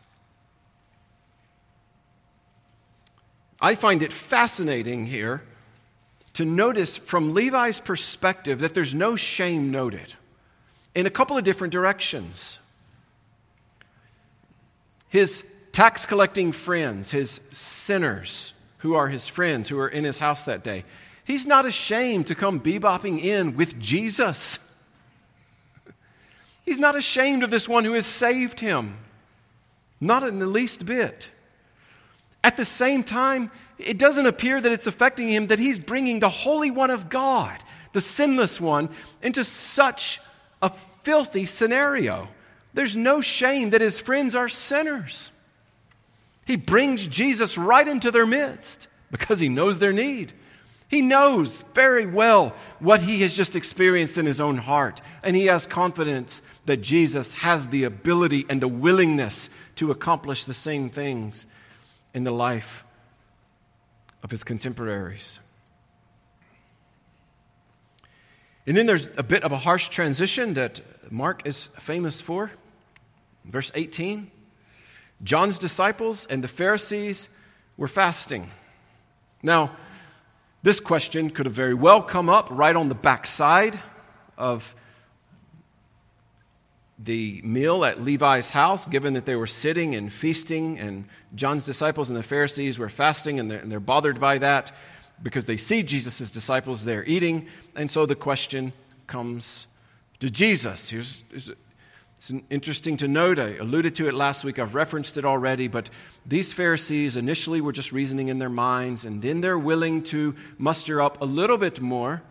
[3.60, 5.44] I find it fascinating here
[6.34, 10.13] to notice from Levi's perspective that there's no shame noted
[10.95, 12.59] in a couple of different directions.
[15.09, 20.43] His tax collecting friends, his sinners who are his friends who are in his house
[20.45, 20.86] that day,
[21.25, 24.59] he's not ashamed to come bebopping in with Jesus.
[26.63, 28.97] He's not ashamed of this one who has saved him,
[29.99, 31.29] not in the least bit.
[32.43, 33.51] At the same time,
[33.86, 37.57] it doesn't appear that it's affecting him that he's bringing the Holy One of God,
[37.93, 38.89] the sinless one,
[39.21, 40.19] into such
[40.61, 42.27] a filthy scenario.
[42.73, 45.32] There's no shame that his friends are sinners.
[46.45, 50.34] He brings Jesus right into their midst because he knows their need.
[50.88, 55.45] He knows very well what he has just experienced in his own heart, and he
[55.45, 61.47] has confidence that Jesus has the ability and the willingness to accomplish the same things
[62.13, 62.84] in the life
[64.24, 65.39] of his contemporaries.
[68.67, 72.51] And then there's a bit of a harsh transition that Mark is famous for.
[73.45, 74.30] Verse 18
[75.24, 77.30] John's disciples and the Pharisees
[77.78, 78.49] were fasting.
[79.43, 79.72] Now,
[80.63, 83.80] this question could have very well come up right on the backside
[84.38, 84.76] of
[87.04, 92.10] the meal at Levi's house, given that they were sitting and feasting, and John's disciples
[92.10, 94.72] and the Pharisees were fasting, and they're, and they're bothered by that
[95.24, 97.47] because they see Jesus' disciples there eating.
[97.76, 98.74] And so the question
[99.08, 99.68] comes
[100.20, 100.89] to Jesus.
[100.89, 101.52] Here's, here's,
[102.18, 103.39] it's interesting to note.
[103.39, 104.60] I alluded to it last week.
[104.60, 105.68] I've referenced it already.
[105.68, 105.89] But
[106.26, 111.02] these Pharisees initially were just reasoning in their minds, and then they're willing to muster
[111.02, 112.22] up a little bit more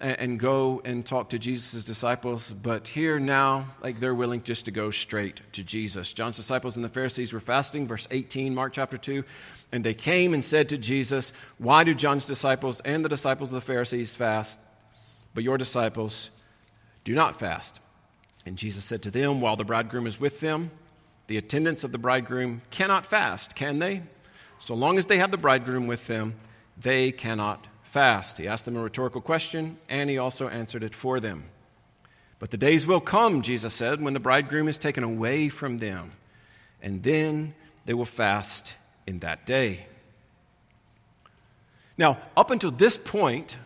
[0.00, 4.70] and go and talk to Jesus' disciples, but here now, like they're willing just to
[4.70, 6.12] go straight to Jesus.
[6.12, 9.24] John's disciples and the Pharisees were fasting, verse 18, Mark chapter 2,
[9.72, 13.56] and they came and said to Jesus, Why do John's disciples and the disciples of
[13.56, 14.60] the Pharisees fast,
[15.34, 16.30] but your disciples
[17.02, 17.80] do not fast?
[18.46, 20.70] And Jesus said to them, While the bridegroom is with them,
[21.26, 24.02] the attendants of the bridegroom cannot fast, can they?
[24.60, 26.34] So long as they have the bridegroom with them,
[26.80, 28.38] they cannot fast.
[28.38, 31.44] He asked them a rhetorical question, and he also answered it for them.
[32.38, 36.12] But the days will come, Jesus said, when the bridegroom is taken away from them,
[36.80, 38.74] and then they will fast
[39.06, 39.86] in that day.
[41.96, 43.58] Now, up until this point,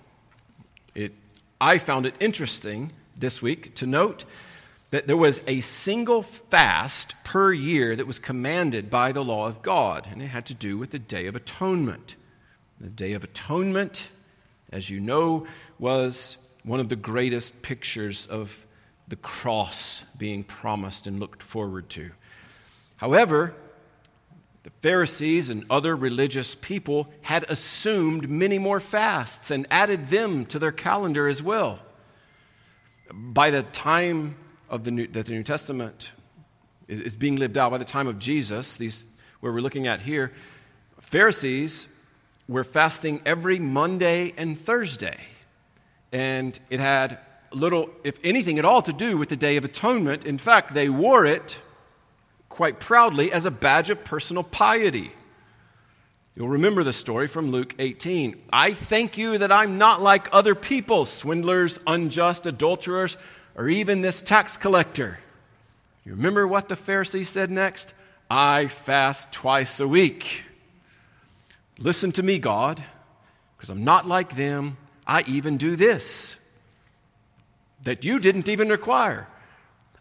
[0.94, 1.12] it,
[1.60, 4.24] I found it interesting this week to note
[4.90, 9.62] that there was a single fast per year that was commanded by the law of
[9.62, 12.16] God, and it had to do with the Day of Atonement.
[12.80, 14.10] The Day of Atonement,
[14.72, 15.46] as you know,
[15.78, 18.66] was one of the greatest pictures of
[19.08, 22.10] the cross being promised and looked forward to.
[22.96, 23.54] However,
[24.62, 30.58] the Pharisees and other religious people had assumed many more fasts and added them to
[30.58, 31.80] their calendar as well.
[33.12, 34.36] By the time
[34.70, 36.12] of the New, that the New Testament
[36.86, 39.04] is, is being lived out, by the time of Jesus, these
[39.40, 40.32] where we're looking at here,
[41.00, 41.88] Pharisees
[42.48, 45.18] we're fasting every Monday and Thursday.
[46.10, 47.18] And it had
[47.52, 50.24] little, if anything at all, to do with the Day of Atonement.
[50.24, 51.60] In fact, they wore it
[52.48, 55.12] quite proudly as a badge of personal piety.
[56.34, 58.40] You'll remember the story from Luke 18.
[58.52, 63.18] I thank you that I'm not like other people, swindlers, unjust, adulterers,
[63.54, 65.18] or even this tax collector.
[66.04, 67.94] You remember what the Pharisee said next?
[68.30, 70.44] I fast twice a week.
[71.82, 72.80] Listen to me, God,
[73.56, 74.76] because I'm not like them.
[75.04, 76.36] I even do this
[77.82, 79.26] that you didn't even require.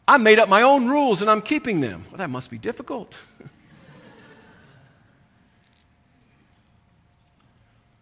[0.08, 2.06] I made up my own rules and I'm keeping them.
[2.10, 3.18] Well, that must be difficult.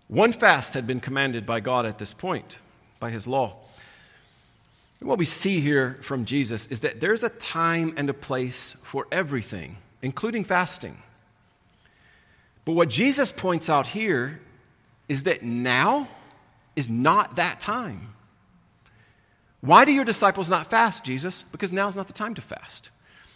[0.08, 2.58] One fast had been commanded by God at this point,
[3.00, 3.56] by his law.
[5.00, 8.76] And what we see here from Jesus is that there's a time and a place
[8.84, 11.02] for everything, including fasting.
[12.66, 14.40] But what Jesus points out here
[15.08, 16.08] is that now
[16.76, 18.14] is not that time.
[19.62, 21.44] Why do your disciples not fast, Jesus?
[21.52, 22.90] Because now's not the time to fast.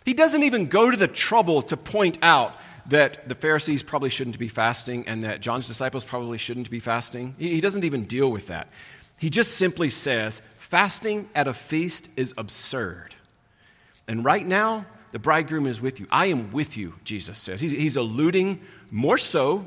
[0.05, 2.53] He doesn't even go to the trouble to point out
[2.87, 7.35] that the Pharisees probably shouldn't be fasting and that John's disciples probably shouldn't be fasting.
[7.37, 8.69] He doesn't even deal with that.
[9.17, 13.15] He just simply says, fasting at a feast is absurd.
[14.07, 16.07] And right now, the bridegroom is with you.
[16.11, 17.61] I am with you, Jesus says.
[17.61, 18.59] He's, he's alluding
[18.89, 19.63] more so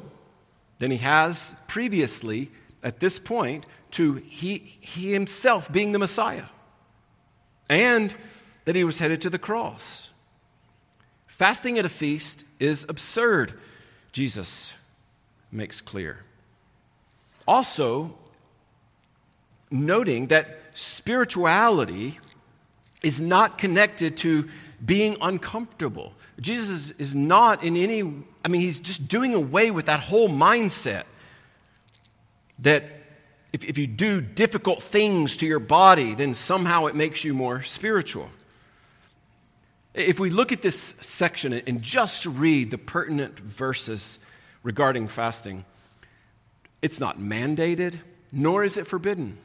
[0.81, 2.51] than he has previously
[2.83, 6.47] at this point to he, he himself being the Messiah
[7.69, 8.13] and
[8.65, 10.11] that he was headed to the cross.
[11.29, 13.55] Fasting at a feast is absurd,
[14.11, 14.75] Jesus
[15.53, 16.25] makes clear.
[17.47, 18.19] Also,
[19.71, 22.19] noting that spirituality
[23.05, 24.49] is not connected to
[24.85, 26.13] being uncomfortable.
[26.41, 28.01] Jesus is, not in any,
[28.45, 31.05] I mean, he's just doing away with that whole mindset
[32.59, 32.85] that
[33.53, 37.63] if, if you do difficult things to your body, then somehow it makes you more
[37.63, 38.29] spiritual.
[39.95, 44.19] If we look at this section and just read the pertinent verses
[44.63, 45.65] regarding fasting,
[46.83, 47.99] it's not mandated,
[48.31, 49.39] nor is it forbidden.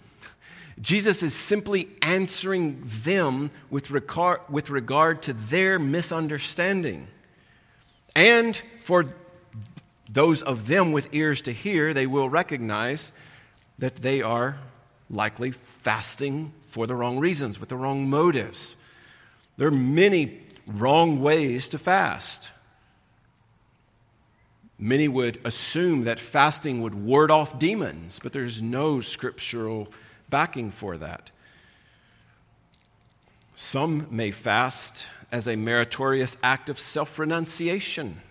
[0.81, 7.07] Jesus is simply answering them with regard, with regard to their misunderstanding.
[8.15, 9.13] And for
[10.09, 13.11] those of them with ears to hear, they will recognize
[13.77, 14.57] that they are
[15.09, 18.75] likely fasting for the wrong reasons, with the wrong motives.
[19.57, 22.51] There are many wrong ways to fast.
[24.79, 29.89] Many would assume that fasting would ward off demons, but there's no scriptural
[30.31, 31.29] backing for that.
[33.53, 38.21] Some may fast as a meritorious act of self renunciation,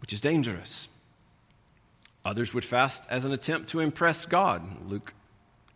[0.00, 0.88] which is dangerous.
[2.24, 4.62] Others would fast as an attempt to impress God.
[4.88, 5.14] Luke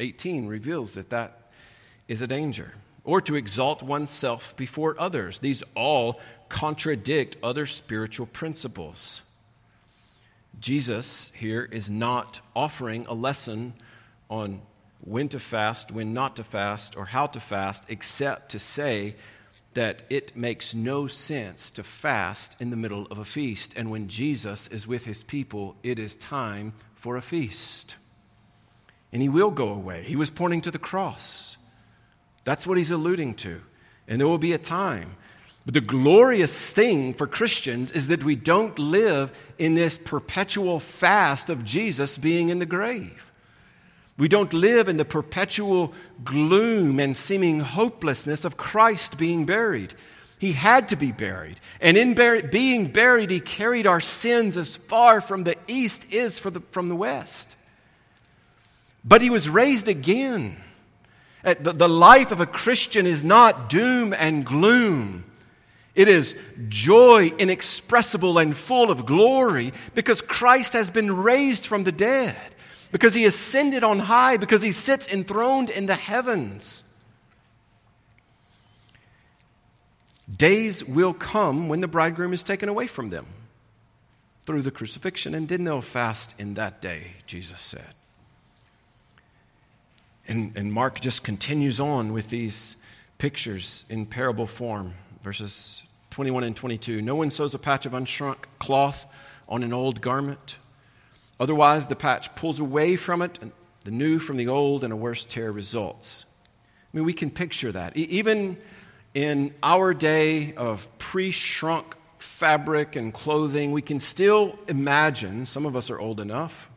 [0.01, 1.39] 18 reveals that that
[2.09, 2.75] is a danger.
[3.05, 5.39] Or to exalt oneself before others.
[5.39, 9.23] These all contradict other spiritual principles.
[10.61, 13.75] Jesus here is not offering a lesson
[14.29, 14.63] on
[15.01, 19.17] when to fast, when not to fast, or how to fast, except to say
[19.75, 23.75] that it makes no sense to fast in the middle of a feast.
[23.77, 27.97] And when Jesus is with his people, it is time for a feast.
[29.13, 30.03] And he will go away.
[30.05, 31.57] He was pointing to the cross.
[32.45, 33.63] That's what he's alluding to.
[34.07, 35.17] And there will be a time.
[35.65, 41.51] But the glorious thing for Christians is that we don't live in this perpetual fast
[41.51, 43.33] of Jesus being in the grave.
[44.19, 45.95] We don't live in the perpetual
[46.25, 49.95] gloom and seeming hopelessness of Christ being buried.
[50.39, 51.61] He had to be buried.
[51.81, 52.15] And in
[52.51, 56.97] being buried, he carried our sins as far from the east is the, from the
[56.97, 57.57] west.
[59.05, 60.57] But he was raised again.
[61.45, 65.25] Uh, the, the life of a Christian is not doom and gloom.
[65.95, 66.37] It is
[66.69, 72.37] joy inexpressible and full of glory because Christ has been raised from the dead
[72.93, 76.85] because he ascended on high, because he sits enthroned in the heavens.
[80.35, 83.27] Days will come when the bridegroom is taken away from them
[84.45, 87.95] through the crucifixion, and then they'll fast in that day, Jesus said.
[90.29, 92.77] And, and Mark just continues on with these
[93.19, 97.01] pictures in parable form, verses 21 and 22.
[97.01, 99.07] No one sews a patch of unshrunk cloth
[99.49, 100.59] on an old garment.
[101.41, 103.53] Otherwise, the patch pulls away from it, and
[103.85, 106.25] the new from the old, and a worse tear results.
[106.93, 107.97] I mean, we can picture that.
[107.97, 108.59] even
[109.15, 115.77] in our day of pre shrunk fabric and clothing, we can still imagine, some of
[115.77, 116.71] us are old enough,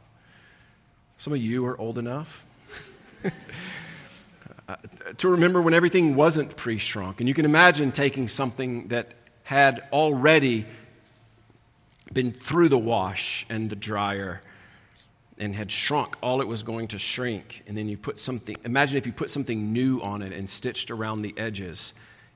[1.18, 2.46] some of you are old enough.
[4.68, 4.76] uh,
[5.18, 7.20] to remember when everything wasn't pre shrunk.
[7.20, 9.14] And you can imagine taking something that
[9.44, 10.66] had already
[12.12, 14.42] been through the wash and the dryer
[15.38, 17.64] and had shrunk all it was going to shrink.
[17.68, 20.92] And then you put something, imagine if you put something new on it and stitched
[20.92, 21.94] around the edges,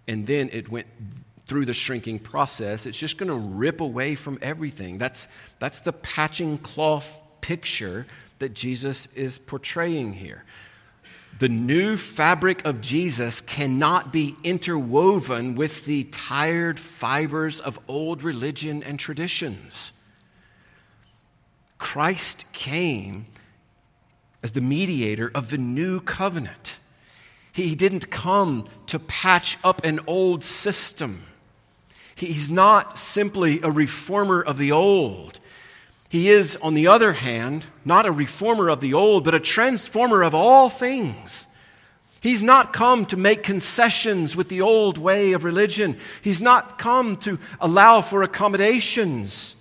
[0.07, 0.88] and then it went
[1.47, 4.97] through the shrinking process, it's just going to rip away from everything.
[4.97, 5.27] That's,
[5.57, 8.05] that's the patching cloth picture
[8.39, 10.43] that Jesus is portraying here.
[11.40, 18.84] The new fabric of Jesus cannot be interwoven with the tired fibers of old religion
[18.84, 19.94] and traditions.
[21.78, 23.26] Christ came
[24.44, 26.78] as the mediator of the new covenant.
[27.54, 31.24] He didn't come to patch up an old system.
[32.16, 35.39] He's not simply a reformer of the old.
[36.10, 40.24] He is, on the other hand, not a reformer of the old, but a transformer
[40.24, 41.47] of all things.
[42.20, 45.97] He's not come to make concessions with the old way of religion.
[46.22, 49.55] He's not come to allow for accommodations,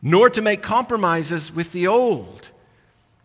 [0.00, 2.48] nor to make compromises with the old.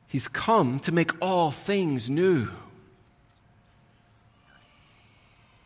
[0.07, 2.49] He's come to make all things new.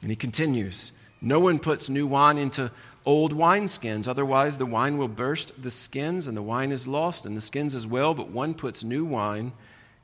[0.01, 2.71] And he continues No one puts new wine into
[3.05, 7.35] old wineskins, otherwise, the wine will burst the skins, and the wine is lost, and
[7.35, 8.13] the skins as well.
[8.13, 9.53] But one puts new wine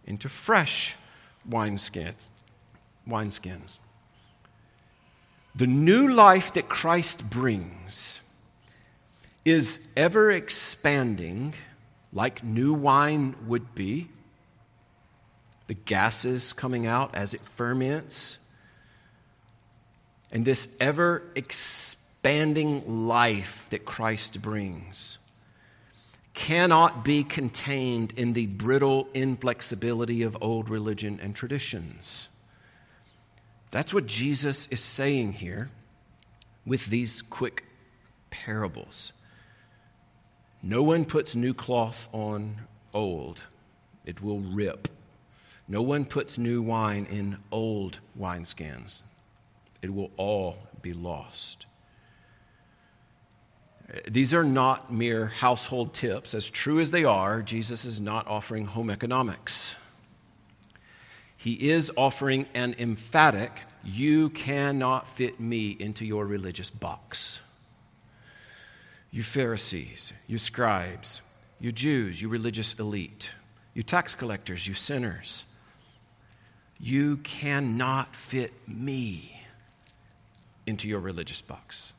[0.06, 0.95] into fresh
[1.50, 2.30] wineskins.
[3.08, 3.80] wineskins.
[5.56, 8.22] The new life that Christ brings
[9.43, 11.54] is ever expanding,
[12.14, 14.10] like new wine would be.
[15.68, 18.39] The gases coming out as it ferments
[20.32, 22.07] and this ever expanding
[23.07, 25.17] life that Christ brings
[26.34, 32.30] cannot be contained in the brittle inflexibility of old religion and traditions.
[33.71, 35.69] That's what Jesus is saying here
[36.65, 37.63] with these quick
[38.30, 39.13] parables.
[40.61, 42.57] No one puts new cloth on
[42.93, 43.41] old,
[44.05, 44.89] it will rip.
[45.67, 49.03] No one puts new wine in old wineskins,
[49.82, 51.66] it will all be lost.
[54.08, 56.34] These are not mere household tips.
[56.34, 59.78] As true as they are, Jesus is not offering home economics.
[61.38, 67.40] He is offering an emphatic, you cannot fit me into your religious box.
[69.12, 71.22] You Pharisees, you scribes,
[71.60, 73.32] you Jews, you religious elite,
[73.74, 75.46] you tax collectors, you sinners,
[76.80, 79.42] you cannot fit me
[80.66, 81.94] into your religious box.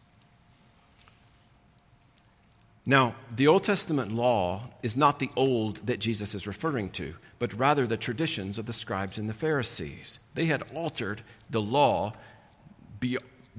[2.88, 7.52] Now, the Old Testament law is not the old that Jesus is referring to, but
[7.52, 10.20] rather the traditions of the scribes and the Pharisees.
[10.34, 11.20] They had altered
[11.50, 12.14] the law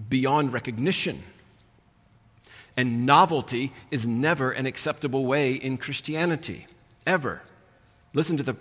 [0.09, 1.21] beyond recognition.
[2.75, 6.65] And novelty is never an acceptable way in Christianity,
[7.05, 7.43] ever.
[8.13, 8.57] Listen to the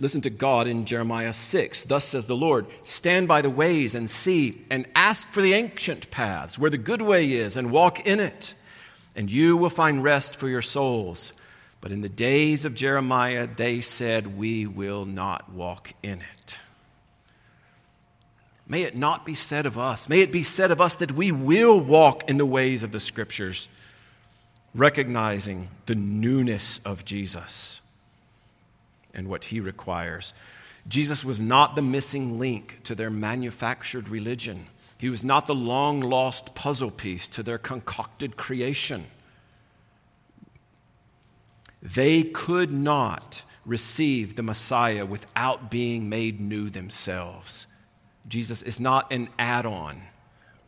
[0.00, 1.82] Listen to God in Jeremiah 6.
[1.84, 6.10] Thus says the Lord Stand by the ways and see, and ask for the ancient
[6.12, 8.54] paths, where the good way is, and walk in it,
[9.18, 11.32] and you will find rest for your souls.
[11.80, 16.60] But in the days of Jeremiah, they said, We will not walk in it.
[18.68, 21.32] May it not be said of us, may it be said of us that we
[21.32, 23.68] will walk in the ways of the Scriptures,
[24.72, 27.80] recognizing the newness of Jesus
[29.12, 30.32] and what he requires.
[30.86, 34.68] Jesus was not the missing link to their manufactured religion.
[34.98, 39.06] He was not the long lost puzzle piece to their concocted creation.
[41.80, 47.68] They could not receive the Messiah without being made new themselves.
[48.26, 50.02] Jesus is not an add on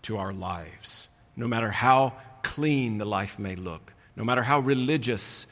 [0.02, 2.12] to our lives, no matter how
[2.42, 5.46] clean the life may look, no matter how religious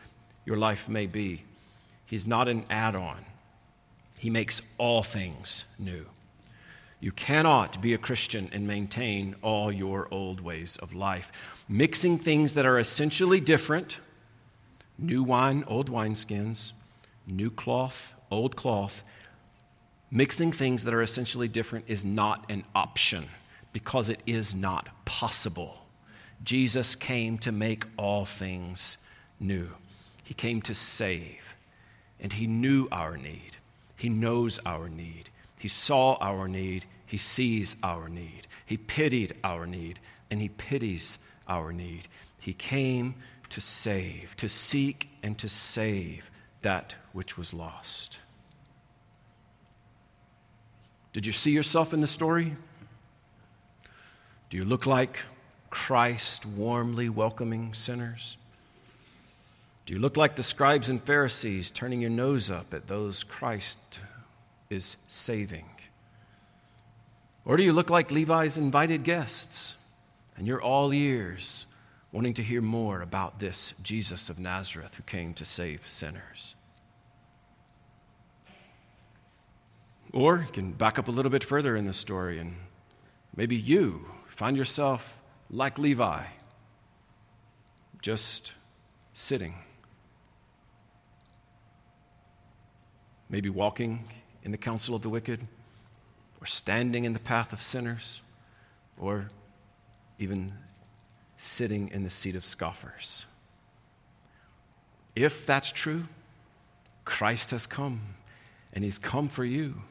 [0.47, 1.43] your life may be.
[2.07, 3.25] He's not an add on,
[4.17, 6.07] He makes all things new.
[7.01, 11.31] You cannot be a Christian and maintain all your old ways of life.
[11.69, 14.01] Mixing things that are essentially different
[14.99, 16.73] new wine, old wineskins,
[17.27, 19.05] new cloth, old cloth.
[20.11, 23.27] Mixing things that are essentially different is not an option
[23.73, 25.87] because it is not possible.
[26.43, 28.99] Jesus came to make all things
[29.39, 29.69] new,
[30.25, 31.55] He came to save.
[32.21, 33.57] And He knew our need.
[33.97, 35.31] He knows our need.
[35.59, 36.87] He saw our need.
[37.05, 38.47] He sees our need.
[38.65, 39.99] He pitied our need,
[40.31, 42.09] and He pities our need.
[42.39, 43.15] He came
[43.51, 46.31] to save, to seek and to save
[46.63, 48.19] that which was lost.
[51.13, 52.55] Did you see yourself in the story?
[54.51, 55.25] Do you look like
[55.71, 58.37] Christ warmly welcoming sinners?
[59.87, 64.01] Do you look like the scribes and Pharisees turning your nose up at those Christ
[64.71, 65.69] is saving?
[67.45, 69.77] Or do you look like Levi's invited guests
[70.37, 71.67] and you're all ears
[72.13, 76.55] wanting to hear more about this Jesus of Nazareth who came to save sinners?
[80.13, 82.57] Or you can back up a little bit further in the story and
[83.37, 86.25] maybe you find yourself like Levi,
[88.01, 88.53] just
[89.15, 89.55] sitting
[93.29, 94.05] maybe walking
[94.45, 95.47] in the counsel of the wicked,
[96.41, 98.21] or standing in the path of sinners,
[98.99, 99.31] or
[100.19, 100.53] even
[101.37, 103.27] sitting in the seat of scoffers.
[105.15, 106.05] If that's true,
[107.05, 108.01] Christ has come,
[108.73, 109.83] and He's come for you.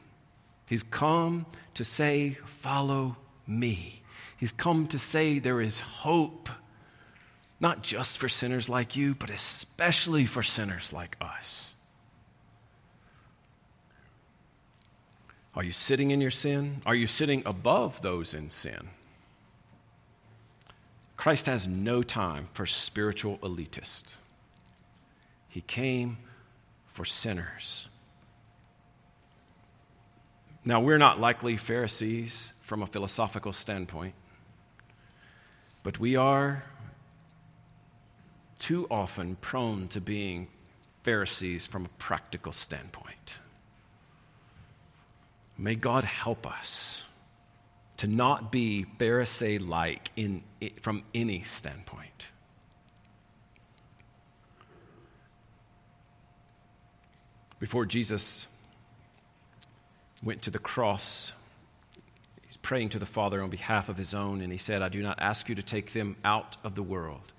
[0.66, 4.02] He's come to say, Follow me.
[4.36, 6.48] He's come to say there is hope,
[7.58, 11.74] not just for sinners like you, but especially for sinners like us.
[15.58, 16.82] Are you sitting in your sin?
[16.86, 18.90] Are you sitting above those in sin?
[21.16, 24.12] Christ has no time for spiritual elitists.
[25.48, 26.18] He came
[26.86, 27.88] for sinners.
[30.64, 34.14] Now, we're not likely Pharisees from a philosophical standpoint,
[35.82, 36.62] but we are
[38.60, 40.46] too often prone to being
[41.02, 43.40] Pharisees from a practical standpoint.
[45.58, 47.04] May God help us
[47.96, 50.42] to not be Pharisee like in,
[50.80, 52.26] from any standpoint.
[57.58, 58.46] Before Jesus
[60.22, 61.32] went to the cross,
[62.42, 65.02] he's praying to the Father on behalf of his own, and he said, I do
[65.02, 67.32] not ask you to take them out of the world,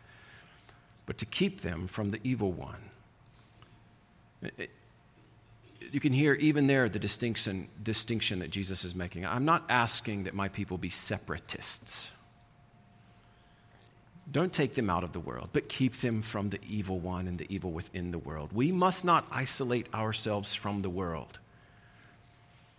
[1.06, 2.90] but to keep them from the evil one.
[4.42, 4.72] It,
[5.92, 9.26] you can hear even there the distinction, distinction that Jesus is making.
[9.26, 12.12] I'm not asking that my people be separatists.
[14.32, 17.38] Don't take them out of the world, but keep them from the evil one and
[17.40, 18.52] the evil within the world.
[18.54, 21.40] We must not isolate ourselves from the world.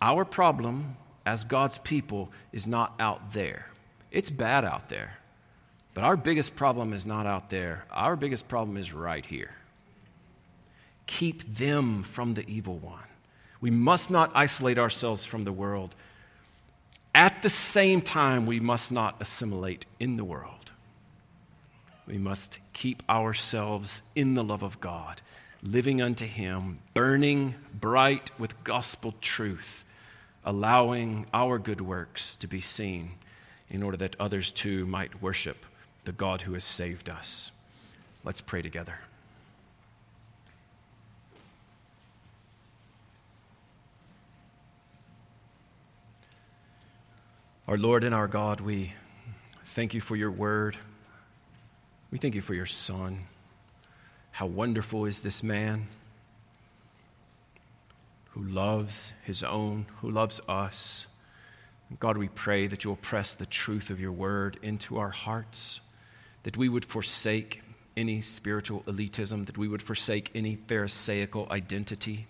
[0.01, 0.95] Our problem
[1.25, 3.67] as God's people is not out there.
[4.11, 5.17] It's bad out there.
[5.93, 7.83] But our biggest problem is not out there.
[7.91, 9.51] Our biggest problem is right here
[11.07, 12.99] keep them from the evil one.
[13.59, 15.95] We must not isolate ourselves from the world.
[17.13, 20.71] At the same time, we must not assimilate in the world.
[22.07, 25.21] We must keep ourselves in the love of God,
[25.61, 29.85] living unto Him, burning bright with gospel truth,
[30.43, 33.11] allowing our good works to be seen
[33.69, 35.65] in order that others too might worship
[36.03, 37.51] the God who has saved us.
[38.23, 38.95] Let's pray together.
[47.71, 48.91] Our Lord and our God, we
[49.63, 50.75] thank you for your word.
[52.11, 53.27] We thank you for your son.
[54.31, 55.87] How wonderful is this man
[58.31, 61.07] who loves his own, who loves us.
[62.01, 65.79] God, we pray that you'll press the truth of your word into our hearts,
[66.43, 67.61] that we would forsake
[67.95, 72.27] any spiritual elitism, that we would forsake any Pharisaical identity,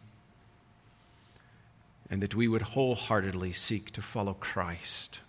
[2.12, 5.20] and that we would wholeheartedly seek to follow Christ.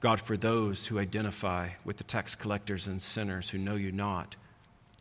[0.00, 4.36] God, for those who identify with the tax collectors and sinners who know you not,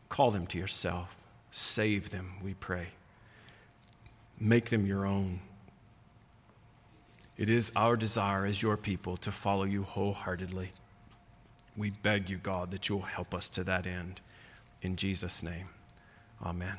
[0.09, 1.15] call them to yourself.
[1.51, 2.87] Save them, we pray.
[4.39, 5.41] Make them your own.
[7.37, 10.71] It is our desire as your people to follow you wholeheartedly.
[11.75, 14.21] We beg you, God, that you'll help us to that end.
[14.81, 15.67] In Jesus' name,
[16.41, 16.77] amen.